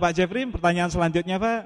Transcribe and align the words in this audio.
Pak 0.00 0.16
Jeffrey, 0.16 0.48
pertanyaan 0.48 0.88
selanjutnya 0.88 1.36
Pak, 1.36 1.60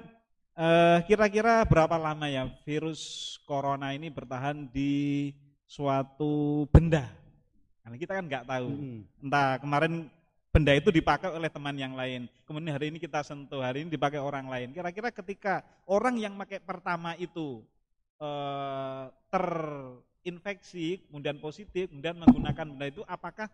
uh, 0.59 0.99
kira-kira 1.07 1.63
berapa 1.63 1.95
lama 1.95 2.27
ya 2.27 2.51
virus 2.67 3.39
corona 3.47 3.95
ini 3.95 4.11
bertahan 4.11 4.67
di 4.75 5.31
suatu 5.71 6.67
benda? 6.67 7.07
Karena 7.87 7.95
kita 7.95 8.13
kan 8.19 8.25
nggak 8.27 8.47
tahu. 8.51 8.69
Hmm. 8.75 9.01
Entah 9.23 9.63
kemarin 9.63 10.11
benda 10.51 10.75
itu 10.75 10.91
dipakai 10.91 11.31
oleh 11.31 11.47
teman 11.47 11.79
yang 11.79 11.95
lain. 11.95 12.27
Kemudian 12.43 12.75
hari 12.75 12.91
ini 12.91 12.99
kita 12.99 13.23
sentuh, 13.23 13.63
hari 13.63 13.87
ini 13.87 13.95
dipakai 13.95 14.19
orang 14.19 14.51
lain. 14.51 14.75
Kira-kira 14.75 15.15
ketika 15.15 15.63
orang 15.87 16.19
yang 16.19 16.35
pakai 16.35 16.59
pertama 16.59 17.15
itu 17.23 17.63
eh, 18.19 19.05
terinfeksi, 19.31 21.07
kemudian 21.07 21.39
positif, 21.39 21.87
kemudian 21.87 22.19
menggunakan 22.19 22.67
benda 22.67 22.87
itu, 22.91 23.07
apakah 23.07 23.47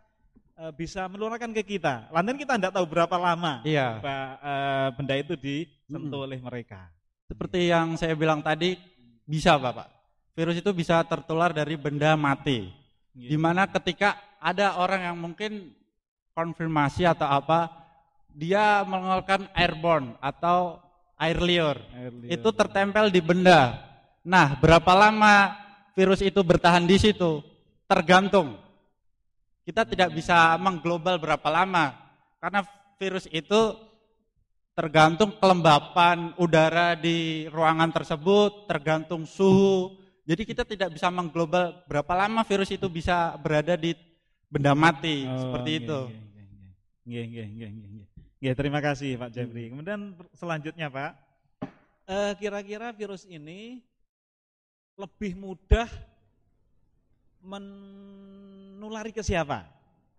eh, 0.60 0.72
bisa 0.76 1.08
menularkan 1.08 1.56
ke 1.56 1.64
kita? 1.64 2.12
Lantas 2.12 2.36
kita 2.36 2.60
tidak 2.60 2.72
tahu 2.76 2.84
berapa 2.84 3.16
lama 3.16 3.64
iya. 3.64 3.96
eh, 3.96 4.88
benda 4.92 5.14
itu 5.16 5.34
disentuh 5.40 6.20
hmm. 6.20 6.26
oleh 6.28 6.38
mereka. 6.44 6.92
Seperti 7.30 7.70
yang 7.70 7.96
saya 7.96 8.12
bilang 8.18 8.44
tadi, 8.44 8.76
bisa 9.24 9.56
Bapak. 9.56 9.86
Virus 10.34 10.58
itu 10.58 10.70
bisa 10.74 10.98
tertular 11.06 11.54
dari 11.54 11.78
benda 11.78 12.18
mati. 12.18 12.66
Gitu. 13.14 13.34
Di 13.34 13.36
mana 13.38 13.70
ketika 13.70 14.18
ada 14.42 14.78
orang 14.82 15.00
yang 15.06 15.16
mungkin 15.18 15.70
konfirmasi 16.34 17.06
atau 17.06 17.30
apa, 17.30 17.70
dia 18.34 18.82
mengeluarkan 18.86 19.50
airborne 19.54 20.14
atau 20.18 20.78
air 21.18 21.38
liur. 21.38 21.76
air 21.94 22.12
liur. 22.14 22.30
Itu 22.30 22.48
tertempel 22.54 23.10
di 23.10 23.20
benda. 23.22 23.78
Nah, 24.24 24.58
berapa 24.58 24.92
lama 24.94 25.54
virus 25.94 26.22
itu 26.24 26.40
bertahan 26.42 26.86
di 26.86 26.96
situ? 26.98 27.42
Tergantung. 27.86 28.69
Kita 29.70 29.86
tidak 29.86 30.10
bisa 30.10 30.58
mengglobal 30.58 31.22
berapa 31.22 31.46
lama. 31.46 31.94
Karena 32.42 32.66
virus 32.98 33.30
itu 33.30 33.78
tergantung 34.74 35.38
kelembapan 35.38 36.34
udara 36.34 36.98
di 36.98 37.46
ruangan 37.54 37.94
tersebut, 37.94 38.66
tergantung 38.66 39.22
suhu, 39.30 39.94
jadi 40.26 40.42
kita 40.42 40.62
tidak 40.66 40.94
bisa 40.94 41.06
mengglobal 41.06 41.86
berapa 41.86 42.12
lama 42.18 42.42
virus 42.42 42.70
itu 42.74 42.90
bisa 42.90 43.34
berada 43.38 43.78
di 43.78 43.94
benda 44.50 44.74
mati 44.74 45.22
oh, 45.26 45.38
seperti 45.38 45.70
okay, 45.70 45.82
itu. 45.86 46.00
Nggih, 47.06 47.24
nggih, 47.30 47.46
nggih, 47.50 47.70
nggih. 47.70 48.04
Nggih, 48.40 48.54
terima 48.58 48.80
kasih 48.82 49.18
Pak 49.18 49.30
Jeffrey. 49.30 49.64
Hmm. 49.66 49.70
Kemudian 49.78 50.00
selanjutnya 50.34 50.86
Pak, 50.90 51.12
eh, 52.10 52.32
kira-kira 52.42 52.90
virus 52.90 53.22
ini 53.30 53.82
lebih 54.98 55.38
mudah 55.38 55.90
menulari 57.44 59.12
ke 59.12 59.24
siapa? 59.24 59.64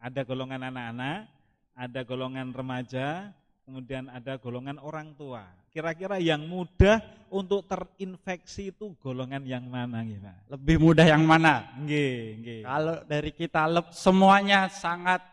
Ada 0.02 0.26
golongan 0.26 0.62
anak-anak, 0.74 1.30
ada 1.78 2.02
golongan 2.02 2.50
remaja, 2.54 3.30
kemudian 3.66 4.10
ada 4.10 4.38
golongan 4.42 4.82
orang 4.82 5.14
tua. 5.14 5.46
Kira-kira 5.72 6.20
yang 6.20 6.44
mudah 6.44 7.00
untuk 7.32 7.64
terinfeksi 7.64 8.76
itu 8.76 8.92
golongan 9.00 9.40
yang 9.48 9.64
mana 9.72 10.04
gitu 10.04 10.28
Lebih 10.52 10.76
mudah 10.84 11.08
yang 11.08 11.24
mana? 11.24 11.72
Nggih, 11.80 12.44
nggih. 12.44 12.62
Kalau 12.68 12.96
dari 13.08 13.32
kita 13.32 13.72
semuanya 13.96 14.68
sangat 14.68 15.24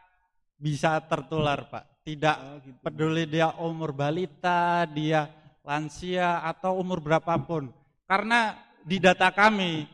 bisa 0.54 1.02
tertular, 1.02 1.66
Pak. 1.66 2.06
Tidak 2.06 2.36
oh, 2.38 2.56
gitu. 2.62 2.78
peduli 2.86 3.26
dia 3.26 3.50
umur 3.58 3.90
balita, 3.90 4.86
dia 4.86 5.26
lansia 5.66 6.46
atau 6.46 6.78
umur 6.78 7.02
berapapun. 7.02 7.74
Karena 8.06 8.56
di 8.86 9.02
data 9.02 9.34
kami, 9.34 9.84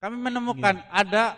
kami 0.00 0.16
menemukan 0.16 0.80
nggih. 0.80 0.90
ada 0.90 1.36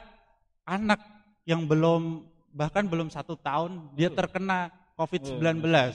anak 0.62 1.02
yang 1.42 1.66
belum 1.66 2.22
bahkan 2.54 2.86
belum 2.86 3.10
satu 3.10 3.34
tahun 3.34 3.90
dia 3.98 4.08
terkena 4.08 4.70
COVID-19. 4.94 5.58
Oh, 5.66 5.90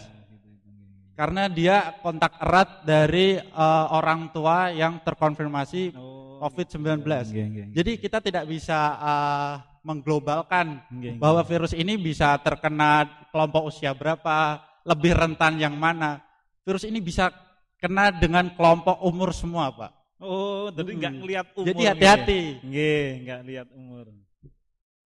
karena 1.17 1.49
dia 1.49 1.95
kontak 2.03 2.37
erat 2.37 2.83
dari 2.85 3.39
uh, 3.39 3.87
orang 3.95 4.29
tua 4.35 4.69
yang 4.69 4.99
terkonfirmasi 5.01 5.95
oh, 5.95 6.43
COVID-19. 6.43 7.01
Gitu. 7.31 7.63
Jadi 7.73 7.91
kita 7.97 8.21
tidak 8.21 8.45
bisa 8.45 8.77
uh, 8.99 9.53
mengglobalkan 9.87 10.83
bahwa 11.17 11.41
virus 11.47 11.71
ini 11.71 11.95
bisa 11.95 12.35
terkena 12.43 13.07
kelompok 13.31 13.71
usia 13.71 13.95
berapa, 13.95 14.59
lebih 14.83 15.15
rentan 15.15 15.55
yang 15.55 15.79
mana. 15.79 16.19
Virus 16.67 16.83
ini 16.83 16.99
bisa 16.99 17.31
kena 17.79 18.11
dengan 18.11 18.51
kelompok 18.51 18.99
umur 18.99 19.31
semua, 19.31 19.71
Pak. 19.71 19.96
Oh, 20.17 20.73
jadi 20.73 20.91
nggak 20.97 21.11
hmm. 21.13 21.21
ngelihat 21.21 21.47
umur. 21.53 21.67
Jadi 21.69 21.83
hati-hati. 21.85 22.41
Nggih, 22.65 23.07
nggak 23.21 23.41
lihat 23.45 23.67
umur. 23.73 24.05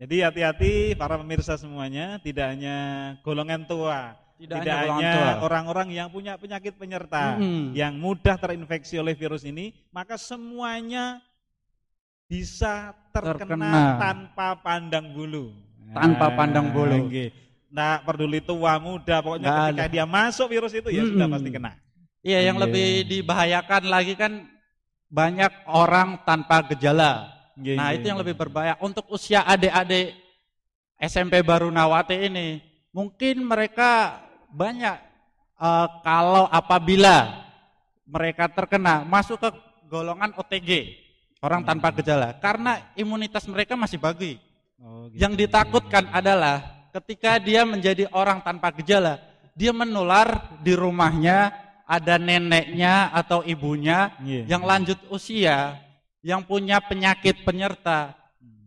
Jadi 0.02 0.16
hati-hati 0.26 0.74
para 0.98 1.20
pemirsa 1.20 1.60
semuanya, 1.60 2.18
tidak 2.24 2.58
hanya 2.58 2.78
golongan 3.22 3.70
tua, 3.70 4.18
tidak, 4.42 4.66
Tidak 4.66 4.78
hanya 4.90 5.14
orang-orang 5.46 5.94
yang 5.94 6.10
punya 6.10 6.34
penyakit 6.34 6.74
penyerta 6.74 7.38
hmm. 7.38 7.78
yang 7.78 7.94
mudah 7.94 8.42
terinfeksi 8.42 8.98
oleh 8.98 9.14
virus 9.14 9.46
ini, 9.46 9.70
maka 9.94 10.18
semuanya 10.18 11.22
bisa 12.26 12.98
terkena, 13.14 13.38
terkena. 13.38 13.72
tanpa 14.02 14.58
pandang 14.58 15.14
bulu. 15.14 15.54
Tanpa 15.94 16.34
nah, 16.34 16.34
pandang 16.34 16.68
bulu. 16.74 17.06
Nah, 17.70 18.02
peduli 18.02 18.42
tua 18.42 18.82
muda, 18.82 19.22
pokoknya 19.22 19.46
nah, 19.46 19.58
ketika 19.70 19.86
dia 19.86 20.06
masuk 20.10 20.50
virus 20.50 20.74
itu 20.74 20.90
ya 20.90 21.06
hmm. 21.06 21.12
sudah 21.14 21.28
pasti 21.30 21.50
kena. 21.54 21.72
Iya, 22.26 22.40
yang 22.50 22.58
yeah. 22.58 22.64
lebih 22.66 22.90
dibahayakan 23.14 23.84
lagi 23.94 24.14
kan 24.18 24.50
banyak 25.12 25.52
orang 25.68 26.24
tanpa 26.24 26.64
gejala. 26.72 27.36
Yeah, 27.60 27.76
nah, 27.78 27.92
itu 27.92 28.08
yang 28.08 28.18
lebih 28.24 28.40
berbahaya. 28.40 28.80
Untuk 28.80 29.12
usia 29.12 29.44
adik-adik 29.44 30.16
SMP 30.96 31.44
baru 31.44 31.68
Nawate 31.68 32.16
ini, 32.16 32.64
mungkin 32.96 33.44
mereka 33.44 34.24
banyak 34.48 34.96
uh, 35.60 35.88
kalau 36.02 36.48
apabila 36.48 37.44
mereka 38.08 38.48
terkena 38.48 39.04
masuk 39.04 39.38
ke 39.38 39.50
golongan 39.92 40.32
OTG 40.40 40.96
orang 41.44 41.68
tanpa 41.68 41.92
hmm. 41.92 41.96
gejala 42.00 42.30
karena 42.40 42.92
imunitas 42.96 43.44
mereka 43.52 43.76
masih 43.76 44.00
bagus. 44.00 44.40
Oh, 44.82 45.12
gitu. 45.12 45.22
Yang 45.22 45.46
ditakutkan 45.46 46.10
adalah 46.10 46.88
ketika 46.96 47.38
dia 47.38 47.68
menjadi 47.68 48.08
orang 48.16 48.42
tanpa 48.42 48.74
gejala, 48.74 49.20
dia 49.54 49.76
menular 49.76 50.58
di 50.64 50.74
rumahnya 50.74 51.54
ada 51.92 52.16
neneknya 52.16 53.12
atau 53.12 53.44
ibunya 53.44 54.16
yeah. 54.24 54.48
yang 54.48 54.64
lanjut 54.64 54.96
usia, 55.12 55.76
yang 56.24 56.40
punya 56.40 56.80
penyakit 56.80 57.44
penyerta, 57.44 58.16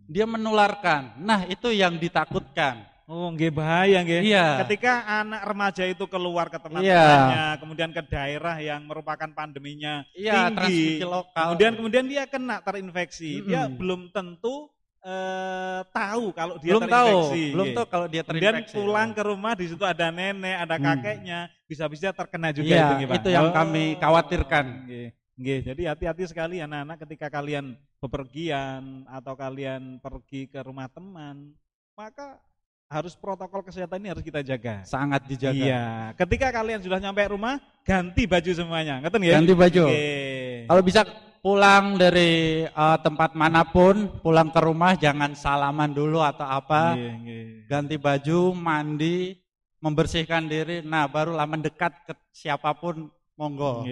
dia 0.05 0.29
menularkan. 0.29 1.17
Nah, 1.17 1.49
itu 1.49 1.73
yang 1.73 1.97
ditakutkan. 1.97 2.85
Oh, 3.05 3.29
nggih 3.33 3.53
bahaya 3.53 4.01
nggih. 4.01 4.33
Iya. 4.33 4.65
Ketika 4.65 5.05
anak 5.25 5.45
remaja 5.45 5.85
itu 5.85 6.05
keluar 6.09 6.49
ke 6.49 6.57
teman-temannya, 6.57 7.45
iya. 7.53 7.61
kemudian 7.61 7.93
ke 7.93 8.01
daerah 8.05 8.57
yang 8.61 8.85
merupakan 8.89 9.29
pandeminya 9.29 10.09
iya, 10.17 10.49
tinggi, 10.49 11.05
lokal. 11.05 11.53
kemudian 11.53 11.73
kemudian 11.77 12.05
dia 12.09 12.25
kena 12.25 12.65
terinfeksi, 12.65 13.29
mm 13.29 13.41
-hmm. 13.41 13.49
dia 13.49 13.63
belum 13.69 14.09
tentu 14.09 14.73
uh, 15.05 15.81
tahu 15.93 16.25
kalau 16.33 16.55
dia 16.59 16.73
belum 16.75 16.83
terinfeksi. 16.89 17.43
Tahu, 17.45 17.55
belum 17.55 17.69
tahu 17.77 17.87
kalau 17.93 18.07
dia 18.09 18.23
terinfeksi. 18.25 18.51
Kemudian 18.51 18.75
pulang 18.75 19.09
ke 19.13 19.23
rumah 19.23 19.53
di 19.55 19.67
situ 19.69 19.85
ada 19.85 20.09
nenek, 20.09 20.57
ada 20.65 20.77
hmm. 20.81 20.85
kakeknya, 20.85 21.39
bisa-bisa 21.69 22.11
terkena 22.11 22.51
juga 22.51 22.75
iya, 22.75 22.87
itu, 22.97 23.07
Pak. 23.07 23.15
Itu 23.21 23.29
yang 23.31 23.49
oh, 23.49 23.55
kami 23.55 23.85
khawatirkan. 24.01 24.65
Nggih. 24.89 25.09
Nggih, 25.35 25.61
jadi 25.67 25.83
hati-hati 25.91 26.31
sekali 26.31 26.63
anak-anak 26.63 26.95
ketika 27.03 27.27
kalian 27.27 27.75
bepergian 27.99 29.03
atau 29.11 29.35
kalian 29.35 29.99
pergi 29.99 30.47
ke 30.47 30.63
rumah 30.63 30.87
teman, 30.87 31.51
maka 31.99 32.39
harus 32.87 33.19
protokol 33.19 33.67
kesehatan 33.67 33.99
ini 33.99 34.15
harus 34.15 34.23
kita 34.23 34.47
jaga. 34.47 34.87
Sangat 34.87 35.27
dijaga. 35.27 35.59
Iya. 35.59 35.85
Ketika 36.15 36.55
kalian 36.55 36.79
sudah 36.87 37.03
nyampe 37.03 37.27
rumah, 37.27 37.59
ganti 37.83 38.31
baju 38.31 38.51
semuanya. 38.55 39.03
Ngerti 39.03 39.27
ya? 39.27 39.35
Ganti 39.43 39.55
baju. 39.59 39.85
Okay. 39.91 40.71
Kalau 40.71 40.83
bisa 40.87 41.01
pulang 41.45 42.01
dari 42.01 42.65
uh, 42.65 42.97
tempat 43.05 43.37
mana 43.37 43.69
pun, 43.69 44.09
pulang 44.25 44.49
ke 44.49 44.65
rumah 44.65 44.97
jangan 44.97 45.37
salaman 45.37 45.93
dulu 45.93 46.25
atau 46.25 46.49
apa. 46.49 46.97
Yeah, 46.97 47.21
yeah. 47.21 47.69
Ganti 47.69 48.01
baju, 48.01 48.57
mandi, 48.57 49.37
membersihkan 49.85 50.49
diri. 50.49 50.81
Nah, 50.81 51.05
barulah 51.05 51.45
mendekat 51.45 51.93
ke 52.09 52.17
siapa 52.33 52.73
pun 52.73 53.13
Monggo. 53.35 53.83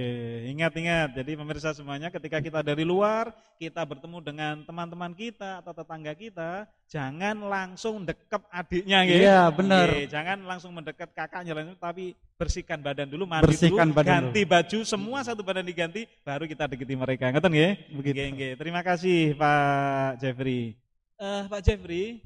Ingat-ingat, 0.47 1.19
jadi 1.19 1.35
pemirsa 1.35 1.75
semuanya 1.75 2.15
ketika 2.15 2.39
kita 2.39 2.63
dari 2.63 2.87
luar, 2.87 3.35
kita 3.59 3.83
bertemu 3.83 4.23
dengan 4.23 4.55
teman-teman 4.63 5.11
kita 5.11 5.59
atau 5.59 5.75
tetangga 5.75 6.15
kita, 6.15 6.71
jangan 6.87 7.51
langsung 7.51 8.07
dekep 8.07 8.39
adiknya 8.55 9.03
gitu. 9.03 9.27
Iya, 9.27 9.51
benar. 9.51 9.91
Jangan 10.07 10.47
langsung 10.47 10.71
mendekat 10.71 11.11
kakaknya 11.11 11.59
tapi 11.75 12.15
bersihkan 12.39 12.79
badan 12.87 13.11
dulu, 13.11 13.27
mandi 13.27 13.51
bersihkan 13.51 13.91
dulu, 13.91 13.99
badan 13.99 14.11
ganti 14.31 14.47
dulu. 14.47 14.53
baju, 14.55 14.79
semua 14.87 15.19
satu 15.27 15.43
badan 15.43 15.67
diganti, 15.67 16.07
baru 16.23 16.47
kita 16.47 16.71
deketi 16.71 16.95
mereka. 16.95 17.27
Ngeten 17.35 17.51
nggih? 17.51 17.73
Begitu. 17.99 18.15
Nggih, 18.15 18.29
nggih. 18.39 18.53
Terima 18.63 18.81
kasih 18.87 19.35
Pak 19.35 20.23
Jeffrey. 20.23 20.79
Uh, 21.19 21.51
Pak 21.51 21.67
Jeffrey, 21.67 22.23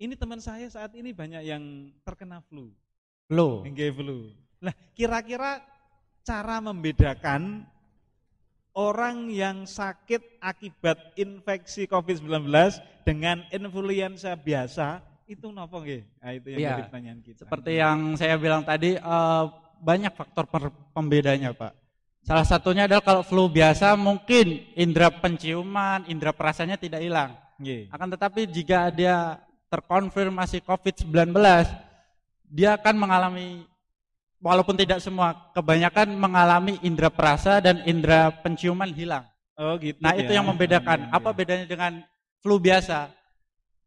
ini 0.00 0.16
teman 0.16 0.40
saya 0.40 0.64
saat 0.72 0.96
ini 0.96 1.12
banyak 1.12 1.44
yang 1.44 1.92
terkena 2.00 2.40
flu. 2.48 2.72
Flu. 3.28 3.60
Nggih, 3.68 3.92
flu. 3.92 4.32
Nah, 4.56 4.72
kira-kira 4.96 5.60
cara 6.28 6.60
membedakan 6.60 7.64
orang 8.76 9.32
yang 9.32 9.64
sakit 9.64 10.36
akibat 10.44 11.16
infeksi 11.16 11.88
COVID-19 11.88 12.52
dengan 13.00 13.48
influenza 13.48 14.36
biasa 14.36 15.00
itu 15.24 15.48
nopo 15.48 15.80
nggih? 15.80 16.04
Nah, 16.20 16.32
itu 16.36 16.46
yang 16.52 16.60
ya, 16.60 16.76
pertanyaan 16.84 17.20
kita. 17.24 17.48
Seperti 17.48 17.80
yang 17.80 18.12
saya 18.20 18.36
bilang 18.36 18.60
tadi 18.60 19.00
uh, 19.00 19.48
banyak 19.80 20.12
faktor 20.12 20.44
pembedanya 20.92 21.56
Pak. 21.56 21.72
Salah 22.24 22.44
satunya 22.44 22.84
adalah 22.84 23.00
kalau 23.00 23.24
flu 23.24 23.48
biasa 23.48 23.96
mungkin 23.96 24.68
indera 24.76 25.08
penciuman, 25.08 26.04
indera 26.08 26.36
perasanya 26.36 26.76
tidak 26.76 27.00
hilang. 27.00 27.36
Yeah. 27.56 27.88
Akan 27.88 28.12
tetapi 28.12 28.44
jika 28.44 28.92
dia 28.92 29.40
terkonfirmasi 29.72 30.60
COVID-19, 30.60 31.32
dia 32.48 32.76
akan 32.76 32.94
mengalami 32.96 33.67
walaupun 34.42 34.74
tidak 34.78 35.02
semua, 35.02 35.34
kebanyakan 35.54 36.14
mengalami 36.14 36.78
indera 36.82 37.10
perasa 37.10 37.58
dan 37.58 37.82
indera 37.84 38.30
penciuman 38.42 38.90
hilang. 38.90 39.26
Oh 39.58 39.74
gitu. 39.78 39.98
Nah, 39.98 40.14
ya. 40.14 40.22
itu 40.22 40.30
yang 40.34 40.46
membedakan. 40.46 41.10
Apa 41.10 41.34
bedanya 41.34 41.66
dengan 41.66 42.02
flu 42.38 42.62
biasa? 42.62 43.10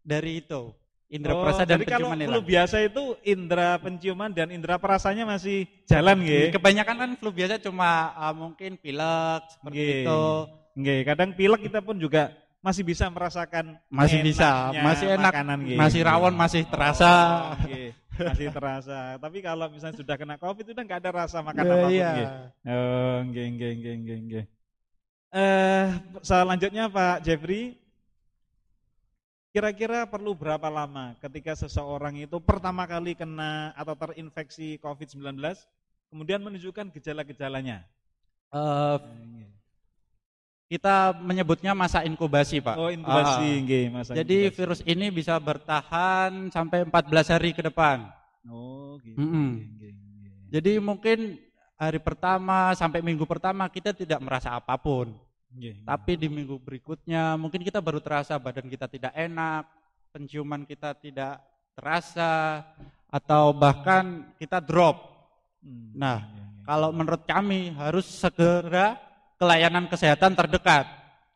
Dari 0.03 0.43
itu. 0.43 0.75
Indra 1.11 1.35
oh, 1.35 1.43
perasa 1.43 1.67
dan 1.67 1.83
penciuman 1.83 2.15
kalau 2.15 2.31
flu 2.31 2.39
biasa 2.47 2.75
itu 2.87 3.03
indera 3.27 3.75
penciuman 3.83 4.31
dan 4.31 4.47
indera 4.47 4.79
perasanya 4.79 5.27
masih 5.27 5.67
jalan 5.83 6.23
gitu. 6.23 6.55
Kebanyakan 6.55 6.95
kan 6.95 7.11
flu 7.19 7.35
biasa 7.35 7.59
cuma 7.59 8.15
uh, 8.15 8.31
mungkin 8.31 8.79
pilek 8.79 9.43
seperti 9.51 9.75
Gye. 9.75 9.95
itu. 10.07 10.23
Nggih, 10.71 10.99
kadang 11.03 11.29
pilek 11.35 11.61
kita 11.67 11.83
pun 11.83 11.99
juga 11.99 12.31
masih 12.61 12.85
bisa 12.85 13.09
merasakan 13.09 13.75
masih 13.89 14.21
bisa, 14.21 14.69
masih 14.85 15.17
enak, 15.17 15.33
makanan, 15.33 15.59
masih 15.75 16.01
rawon, 16.05 16.33
masih 16.37 16.61
terasa. 16.69 17.09
Oh, 18.21 18.27
masih 18.31 18.47
terasa. 18.53 19.17
Tapi 19.17 19.41
kalau 19.41 19.65
misalnya 19.67 19.97
sudah 19.97 20.15
kena 20.15 20.37
Covid 20.37 20.69
itu 20.69 20.77
nggak 20.77 21.01
ada 21.01 21.25
rasa 21.25 21.41
makan 21.41 21.65
yeah, 21.65 21.73
apa 21.73 21.81
pun 21.81 21.89
iya. 21.89 22.11
Oh, 22.69 23.17
nggih 23.25 23.47
nggih 23.57 23.71
nggih 23.81 23.95
nggih 24.05 24.17
nggih. 24.29 24.45
Eh, 25.31 25.87
selanjutnya 26.21 26.91
Pak 26.91 27.23
Jeffrey, 27.23 27.81
Kira-kira 29.51 30.07
perlu 30.07 30.31
berapa 30.31 30.71
lama 30.71 31.11
ketika 31.19 31.51
seseorang 31.59 32.15
itu 32.23 32.39
pertama 32.39 32.87
kali 32.87 33.19
kena 33.19 33.75
atau 33.75 33.99
terinfeksi 33.99 34.79
COVID-19, 34.79 35.43
kemudian 36.07 36.39
menunjukkan 36.39 36.87
gejala-gejalanya? 36.95 37.83
Uh, 38.47 38.95
kita 40.71 41.11
menyebutnya 41.19 41.75
masa 41.75 41.99
inkubasi, 42.07 42.63
Pak. 42.63 42.79
Oh, 42.79 42.87
inkubasi, 42.87 43.59
uh, 43.59 43.83
masa 43.91 44.15
Jadi 44.15 44.47
inkubasi. 44.47 44.55
virus 44.55 44.81
ini 44.87 45.11
bisa 45.11 45.35
bertahan 45.35 46.47
sampai 46.47 46.87
14 46.87 47.27
hari 47.27 47.51
ke 47.51 47.59
depan. 47.59 48.07
Oh, 48.47 48.95
gitu. 49.03 49.19
Mm 49.19 49.27
-hmm. 49.27 49.49
okay, 49.51 49.91
okay. 49.91 49.91
Jadi 50.47 50.71
mungkin 50.79 51.19
hari 51.75 51.99
pertama 51.99 52.71
sampai 52.71 53.03
minggu 53.03 53.27
pertama 53.27 53.67
kita 53.67 53.91
tidak 53.91 54.23
merasa 54.23 54.55
apa 54.55 54.79
pun. 54.79 55.11
Yeah. 55.59 55.75
Tapi 55.83 56.15
di 56.15 56.31
minggu 56.31 56.55
berikutnya 56.63 57.35
mungkin 57.35 57.67
kita 57.67 57.83
baru 57.83 57.99
terasa 57.99 58.39
badan 58.39 58.71
kita 58.71 58.87
tidak 58.87 59.11
enak, 59.11 59.67
penciuman 60.15 60.63
kita 60.63 60.95
tidak 60.95 61.43
terasa, 61.75 62.63
atau 63.11 63.51
bahkan 63.51 64.31
kita 64.39 64.63
drop. 64.63 65.03
Hmm, 65.59 65.91
nah, 65.99 66.31
kalau 66.63 66.95
menurut 66.95 67.27
kami 67.27 67.75
harus 67.75 68.07
segera 68.07 69.10
ke 69.41 69.45
layanan 69.49 69.89
kesehatan 69.89 70.37
terdekat. 70.37 70.85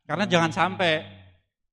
Karena 0.05 0.29
oh, 0.29 0.29
jangan 0.29 0.53
sampai 0.53 1.01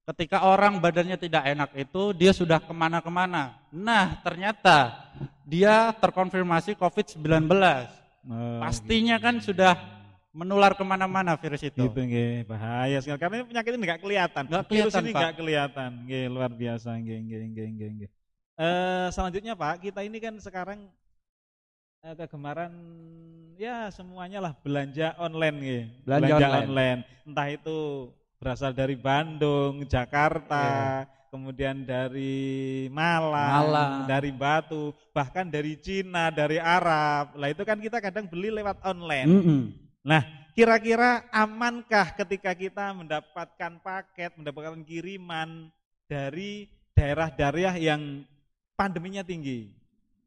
ketika 0.09 0.49
orang 0.49 0.81
badannya 0.81 1.21
tidak 1.21 1.45
enak 1.45 1.77
itu 1.77 2.17
dia 2.17 2.33
sudah 2.33 2.57
ke 2.57 2.73
mana-kemana. 2.73 3.61
Nah, 3.69 4.17
ternyata 4.25 4.97
dia 5.45 5.93
terkonfirmasi 6.01 6.81
COVID-19. 6.81 7.53
Oh, 7.53 8.65
Pastinya 8.65 9.21
gitu. 9.21 9.25
kan 9.29 9.35
sudah 9.45 9.73
menular 10.33 10.73
ke 10.73 10.81
mana-mana 10.81 11.37
virus 11.37 11.69
itu. 11.69 11.85
Gitu, 11.85 12.01
nge, 12.01 12.49
bahaya 12.49 12.97
sekali. 13.05 13.21
Karena 13.21 13.35
ini 13.37 13.47
penyakit 13.53 13.71
ini 13.77 13.85
nggak 13.85 14.01
kelihatan. 14.01 14.43
Nggak 14.49 14.65
kelihatan, 14.65 14.89
virus 14.89 14.95
ini 15.05 15.11
nggak 15.13 15.35
kelihatan. 15.37 15.91
Nge, 16.09 16.23
luar 16.33 16.51
biasa. 16.57 16.97
Nge, 16.97 17.17
nge, 17.29 17.37
nge, 17.53 17.87
nge. 18.01 18.09
Uh, 18.57 19.13
selanjutnya 19.13 19.53
Pak, 19.53 19.85
kita 19.85 20.01
ini 20.01 20.17
kan 20.17 20.33
sekarang 20.41 20.89
uh, 22.03 22.15
kegemaran 22.19 22.73
ya 23.57 23.89
semuanya 23.95 24.43
lah 24.43 24.53
belanja 24.61 25.15
online 25.23 25.57
nge. 25.63 25.81
Belanja, 26.03 26.27
belanja 26.27 26.47
online. 26.47 26.67
online. 26.67 27.01
Entah 27.23 27.49
itu 27.49 27.79
berasal 28.43 28.71
dari 28.75 28.97
Bandung, 28.99 29.87
Jakarta, 29.87 30.67
yeah. 31.07 31.31
kemudian 31.31 31.87
dari 31.87 32.91
Malang, 32.91 33.71
Malang, 33.71 33.95
dari 34.11 34.35
Batu, 34.35 34.91
bahkan 35.15 35.47
dari 35.47 35.79
Cina, 35.79 36.35
dari 36.35 36.59
Arab. 36.59 37.39
Lah 37.39 37.49
itu 37.55 37.63
kan 37.63 37.79
kita 37.79 38.03
kadang 38.03 38.27
beli 38.27 38.51
lewat 38.51 38.83
online. 38.83 39.31
Mm 39.31 39.43
-hmm. 39.47 39.61
Nah, 40.03 40.23
kira-kira 40.59 41.23
amankah 41.31 42.19
ketika 42.19 42.51
kita 42.51 42.91
mendapatkan 42.91 43.79
paket, 43.79 44.35
mendapatkan 44.35 44.83
kiriman 44.83 45.71
dari 46.11 46.67
daerah-daerah 46.99 47.79
yang 47.79 48.27
pandeminya 48.75 49.23
tinggi? 49.23 49.82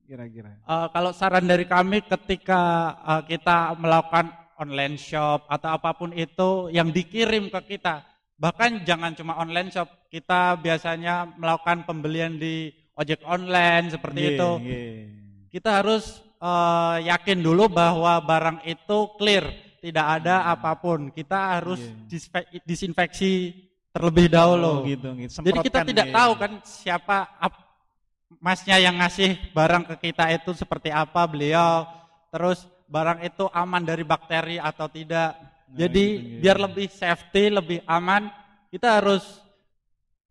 Kira-kira. 0.05 0.53
Uh, 0.69 0.85
kalau 0.93 1.09
saran 1.09 1.49
dari 1.49 1.65
kami 1.65 2.05
ketika 2.05 2.93
uh, 3.01 3.21
kita 3.25 3.73
melakukan 3.81 4.29
online 4.61 5.01
shop 5.01 5.49
atau 5.49 5.69
apa 5.73 5.97
pun 5.97 6.13
itu 6.13 6.69
yang 6.69 6.93
dikirim 6.93 7.49
ke 7.49 7.75
kita, 7.75 8.05
bahkan 8.37 8.85
jangan 8.85 9.17
cuma 9.17 9.33
online 9.41 9.73
shop, 9.73 9.89
kita 10.13 10.61
biasanya 10.61 11.33
melakukan 11.35 11.89
pembelian 11.89 12.37
di 12.37 12.69
ojek 12.93 13.25
online 13.25 13.91
seperti 13.91 14.21
yeah, 14.21 14.31
itu. 14.31 14.49
Yeah. 14.61 15.03
Kita 15.49 15.69
harus 15.81 16.21
uh, 16.37 17.01
yakin 17.01 17.41
dulu 17.41 17.65
bahwa 17.65 18.21
barang 18.21 18.61
itu 18.69 18.97
clear 19.17 19.45
tidak 19.81 20.21
ada 20.21 20.35
hmm. 20.45 20.53
apa 20.53 20.71
pun. 20.77 20.99
Kita 21.09 21.59
harus 21.59 21.81
yeah. 21.81 22.61
disinfeksi 22.61 23.53
terlebih 23.89 24.27
dahulu. 24.29 24.83
Oh, 24.83 24.85
gitu, 24.85 25.17
gitu. 25.17 25.41
Jadi 25.41 25.59
kita 25.65 25.79
tidak 25.81 26.07
ya. 26.11 26.13
tahu 26.13 26.31
kan 26.37 26.51
siapa 26.61 27.17
masnya 28.41 28.77
yang 28.81 28.97
ngasih 28.99 29.37
barang 29.53 29.85
ke 29.95 30.11
kita 30.11 30.29
itu 30.33 30.51
seperti 30.53 30.89
apa 30.93 31.25
beliau. 31.25 31.85
Terus 32.29 32.67
barang 32.85 33.25
itu 33.25 33.49
aman 33.53 33.81
dari 33.81 34.03
bakteri 34.05 34.57
atau 34.61 34.85
tidak. 34.89 35.33
Nah, 35.35 35.77
Jadi 35.77 36.05
gitu, 36.05 36.23
gitu. 36.23 36.39
biar 36.45 36.57
lebih 36.61 36.87
safety, 36.91 37.43
lebih 37.49 37.79
aman, 37.89 38.29
kita 38.69 39.01
harus 39.01 39.23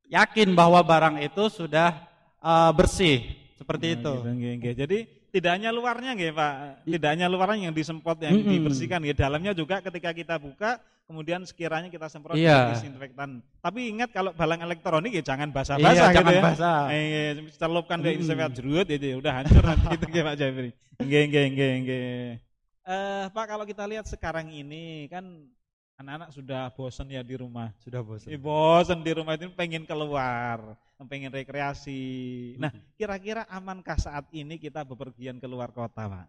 yakin 0.06 0.52
bahwa 0.52 0.78
barang 0.84 1.18
itu 1.24 1.50
sudah 1.50 1.96
uh, 2.38 2.70
bersih 2.70 3.24
seperti 3.58 3.86
nah, 3.92 3.96
itu. 3.98 4.14
Gitu, 4.14 4.30
gitu. 4.30 4.54
gitu. 4.62 4.74
Jadi 4.84 4.98
tidak 5.34 5.50
hanya 5.58 5.70
luarnya 5.74 6.14
nggih 6.14 6.30
Pak, 6.30 6.52
tidak 6.86 7.10
hanya 7.10 7.26
luarnya 7.26 7.66
yang 7.66 7.74
disemprot 7.74 8.22
yang 8.22 8.38
mm 8.38 8.42
-hmm. 8.46 8.52
dibersihkan 8.54 9.02
nggih, 9.02 9.18
dalamnya 9.18 9.50
juga 9.50 9.82
ketika 9.82 10.14
kita 10.14 10.38
buka 10.38 10.78
kemudian 11.04 11.44
sekiranya 11.44 11.92
kita 11.92 12.08
semprot 12.08 12.36
iya. 12.36 12.72
disinfektan. 12.72 13.44
Tapi 13.60 13.92
ingat 13.92 14.10
kalau 14.10 14.32
balang 14.32 14.64
elektronik 14.64 15.12
ya 15.12 15.22
jangan 15.22 15.52
basah-basah 15.52 15.92
iya, 15.92 16.04
gitu 16.10 16.16
jangan 16.16 16.32
ya. 16.32 16.42
basah. 16.42 16.80
Eh, 16.90 17.30
celupkan 17.54 17.98
mm. 18.00 18.04
disinfektan 18.18 18.54
jerut 18.56 18.88
itu 18.88 19.04
ya 19.04 19.16
udah 19.20 19.32
hancur 19.40 19.64
nanti 19.64 19.86
gitu 19.96 20.04
nggih 20.08 20.22
Pak 20.24 20.34
Jafri. 20.40 20.70
Nggih 21.00 21.22
nggih 21.28 21.46
nggih 21.52 21.72
nggih. 21.84 22.18
Eh 22.84 23.24
Pak 23.28 23.46
kalau 23.48 23.64
kita 23.68 23.84
lihat 23.84 24.06
sekarang 24.08 24.48
ini 24.48 25.08
kan 25.12 25.24
anak-anak 26.00 26.32
sudah 26.32 26.72
bosan 26.72 27.12
ya 27.12 27.20
di 27.20 27.36
rumah. 27.36 27.70
Sudah 27.84 28.00
bosan. 28.00 28.32
Eh, 28.32 28.40
bosan 28.40 29.04
di 29.04 29.12
rumah 29.12 29.36
itu 29.36 29.52
pengen 29.52 29.84
keluar 29.84 30.76
pengen 31.04 31.28
rekreasi. 31.28 32.56
Nah, 32.56 32.72
kira-kira 32.96 33.44
amankah 33.52 34.00
saat 34.00 34.24
ini 34.32 34.56
kita 34.56 34.88
bepergian 34.88 35.36
keluar 35.36 35.68
kota, 35.68 36.08
Pak? 36.08 36.26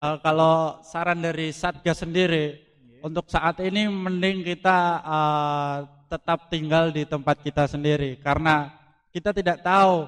Uh, 0.00 0.16
kalau 0.24 0.80
saran 0.80 1.20
dari 1.20 1.52
Satgas 1.52 2.00
sendiri. 2.00 2.69
Untuk 3.00 3.26
saat 3.28 3.58
ini 3.64 3.88
mending 3.88 4.44
kita 4.44 4.78
uh, 5.02 5.76
tetap 6.10 6.50
tinggal 6.50 6.90
di 6.90 7.06
tempat 7.06 7.40
kita 7.40 7.70
sendiri 7.70 8.18
karena 8.18 8.72
kita 9.10 9.30
tidak 9.30 9.62
tahu 9.62 10.06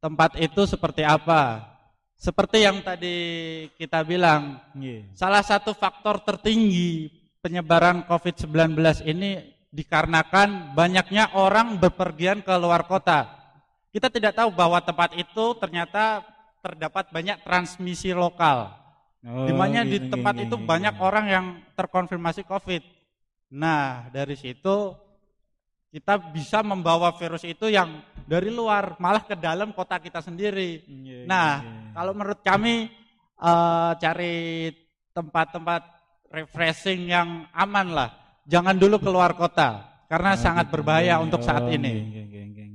tempat 0.00 0.36
itu 0.40 0.62
seperti 0.66 1.04
apa. 1.04 1.68
Seperti 2.20 2.68
yang 2.68 2.84
tadi 2.84 3.16
kita 3.80 4.04
bilang, 4.04 4.60
yeah. 4.76 5.08
salah 5.16 5.40
satu 5.40 5.72
faktor 5.72 6.20
tertinggi 6.20 7.08
penyebaran 7.40 8.04
COVID-19 8.04 8.76
ini 9.08 9.40
dikarenakan 9.72 10.76
banyaknya 10.76 11.32
orang 11.32 11.80
berpergian 11.80 12.44
ke 12.44 12.52
luar 12.60 12.84
kota. 12.84 13.24
Kita 13.88 14.12
tidak 14.12 14.36
tahu 14.36 14.52
bahwa 14.52 14.78
tempat 14.84 15.16
itu 15.16 15.56
ternyata 15.56 16.20
terdapat 16.60 17.08
banyak 17.08 17.40
transmisi 17.40 18.12
lokal. 18.12 18.79
Oh, 19.20 19.44
di 19.44 19.52
mana 19.52 19.84
di 19.84 20.00
gitu, 20.00 20.16
tempat 20.16 20.34
itu 20.40 20.56
banyak 20.56 20.96
orang 20.96 21.26
yang 21.28 21.46
terkonfirmasi 21.76 22.48
COVID. 22.48 22.82
Nah, 23.52 24.08
dari 24.08 24.32
situ 24.32 24.96
kita 25.92 26.16
bisa 26.32 26.64
membawa 26.64 27.12
virus 27.18 27.44
itu 27.44 27.68
yang 27.68 28.00
dari 28.24 28.48
luar 28.48 28.96
malah 28.96 29.26
ke 29.26 29.36
dalam 29.36 29.76
kota 29.76 30.00
kita 30.00 30.24
sendiri. 30.24 30.86
Yeah, 30.88 31.28
nah, 31.28 31.60
yeah. 31.60 31.92
kalau 31.92 32.12
menurut 32.16 32.40
kami 32.40 32.88
uh, 33.36 33.92
cari 34.00 34.72
tempat-tempat 35.12 35.82
refreshing 36.30 37.10
yang 37.10 37.44
aman 37.50 37.90
lah 37.90 38.10
jangan 38.46 38.78
dulu 38.78 39.02
keluar 39.02 39.34
kota 39.34 39.90
karena 40.10 40.34
nah, 40.34 40.40
sangat 40.40 40.66
gitu. 40.70 40.74
berbahaya 40.78 41.22
untuk 41.22 41.44
saat 41.44 41.66
oh, 41.66 41.70
ini. 41.70 41.92
Geng, 42.10 42.30
geng, 42.30 42.50
geng. 42.54 42.70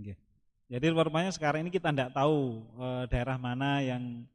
Jadi 0.66 0.86
rupanya 0.90 1.30
sekarang 1.30 1.68
ini 1.68 1.72
kita 1.72 1.94
tidak 1.94 2.10
tahu 2.10 2.64
e, 2.74 2.88
daerah 3.12 3.38
mana 3.38 3.86
yang 3.86 4.26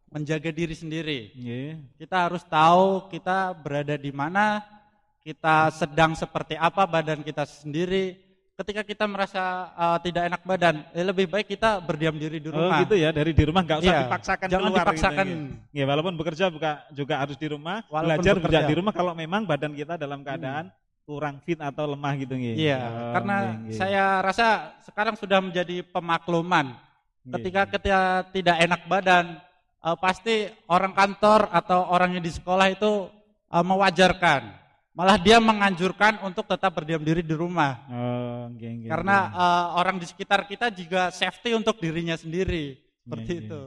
menjaga 0.08 0.50
diri 0.54 0.72
sendiri 0.72 1.20
Nggih. 1.34 1.70
kita 2.00 2.16
harus 2.30 2.42
tahu 2.46 3.10
kita 3.10 3.50
berada 3.52 3.98
di 3.98 4.14
mana 4.14 4.62
kita 5.20 5.74
sedang 5.74 6.14
seperti 6.14 6.54
apa 6.54 6.86
badan 6.86 7.20
kita 7.20 7.42
sendiri 7.44 8.14
ketika 8.54 8.82
kita 8.86 9.04
merasa 9.10 9.42
eh, 9.74 9.98
tidak 10.06 10.22
enak 10.30 10.42
badan 10.46 10.74
eh, 10.94 11.02
lebih 11.02 11.26
baik 11.26 11.50
kita 11.50 11.82
berdiam 11.82 12.14
diri 12.14 12.38
di 12.38 12.48
Oh 12.50 12.54
rumah 12.54 12.86
gitu 12.86 12.94
ya, 12.94 13.10
dari 13.10 13.34
di 13.34 13.44
rumah 13.44 13.62
nggak 13.66 13.78
usah 13.82 13.90
Iya, 13.90 14.00
dipaksakan 14.06 14.46
jangan 14.46 14.68
keluar 14.70 14.84
dipaksakan 14.86 15.26
gitu, 15.26 15.34
nggih. 15.34 15.70
Nggih, 15.74 15.84
walaupun 15.90 16.12
bekerja 16.14 16.44
juga 16.54 16.70
juga 16.94 17.14
harus 17.18 17.36
di 17.36 17.46
rumah, 17.50 17.76
Walaupun 17.90 18.06
belajar 18.22 18.34
bekerja. 18.38 18.68
di 18.70 18.74
rumah 18.78 18.92
kalau 18.94 19.12
memang 19.12 19.42
badan 19.42 19.72
kita 19.74 19.94
dalam 19.98 20.22
keadaan 20.22 20.70
kurang 21.04 21.36
fit 21.44 21.60
atau 21.60 21.84
lemah 21.84 22.12
gitu. 22.16 22.32
Iya, 22.32 22.80
Oh, 22.80 23.12
karena 23.12 23.36
saya 23.74 24.04
rasa 24.24 24.72
sekarang 24.86 25.18
sudah 25.18 25.42
menjadi 25.42 25.84
pemakluman. 25.84 26.72
Ketika 27.24 27.68
kita 27.68 28.00
tidak 28.32 28.56
enak 28.62 28.80
badan, 28.86 29.24
eh, 29.82 29.96
pasti 29.98 30.46
orang 30.64 30.94
kantor 30.94 31.50
atau 31.50 31.90
orang 31.90 32.16
yang 32.16 32.24
di 32.24 32.30
sekolah 32.30 32.70
itu 32.70 33.10
eh, 33.50 33.64
mewajarkan. 33.66 34.62
Malah 34.94 35.18
dia 35.18 35.42
menganjurkan 35.42 36.22
untuk 36.22 36.46
tetap 36.46 36.70
berdiam 36.70 37.02
diri 37.02 37.18
di 37.18 37.34
rumah. 37.34 37.82
Oh, 37.90 38.46
nggih, 38.54 38.70
nggih, 38.78 38.90
Karena 38.94 39.26
nggih. 39.26 39.42
eh, 39.42 39.66
orang 39.74 39.96
di 39.98 40.06
sekitar 40.06 40.46
kita 40.46 40.70
juga 40.70 41.10
safety 41.10 41.50
untuk 41.50 41.82
dirinya 41.82 42.14
sendiri. 42.14 42.78
Seperti 43.02 43.30
Iya, 43.34 43.38
iya. 43.42 43.46
itu. 43.50 43.60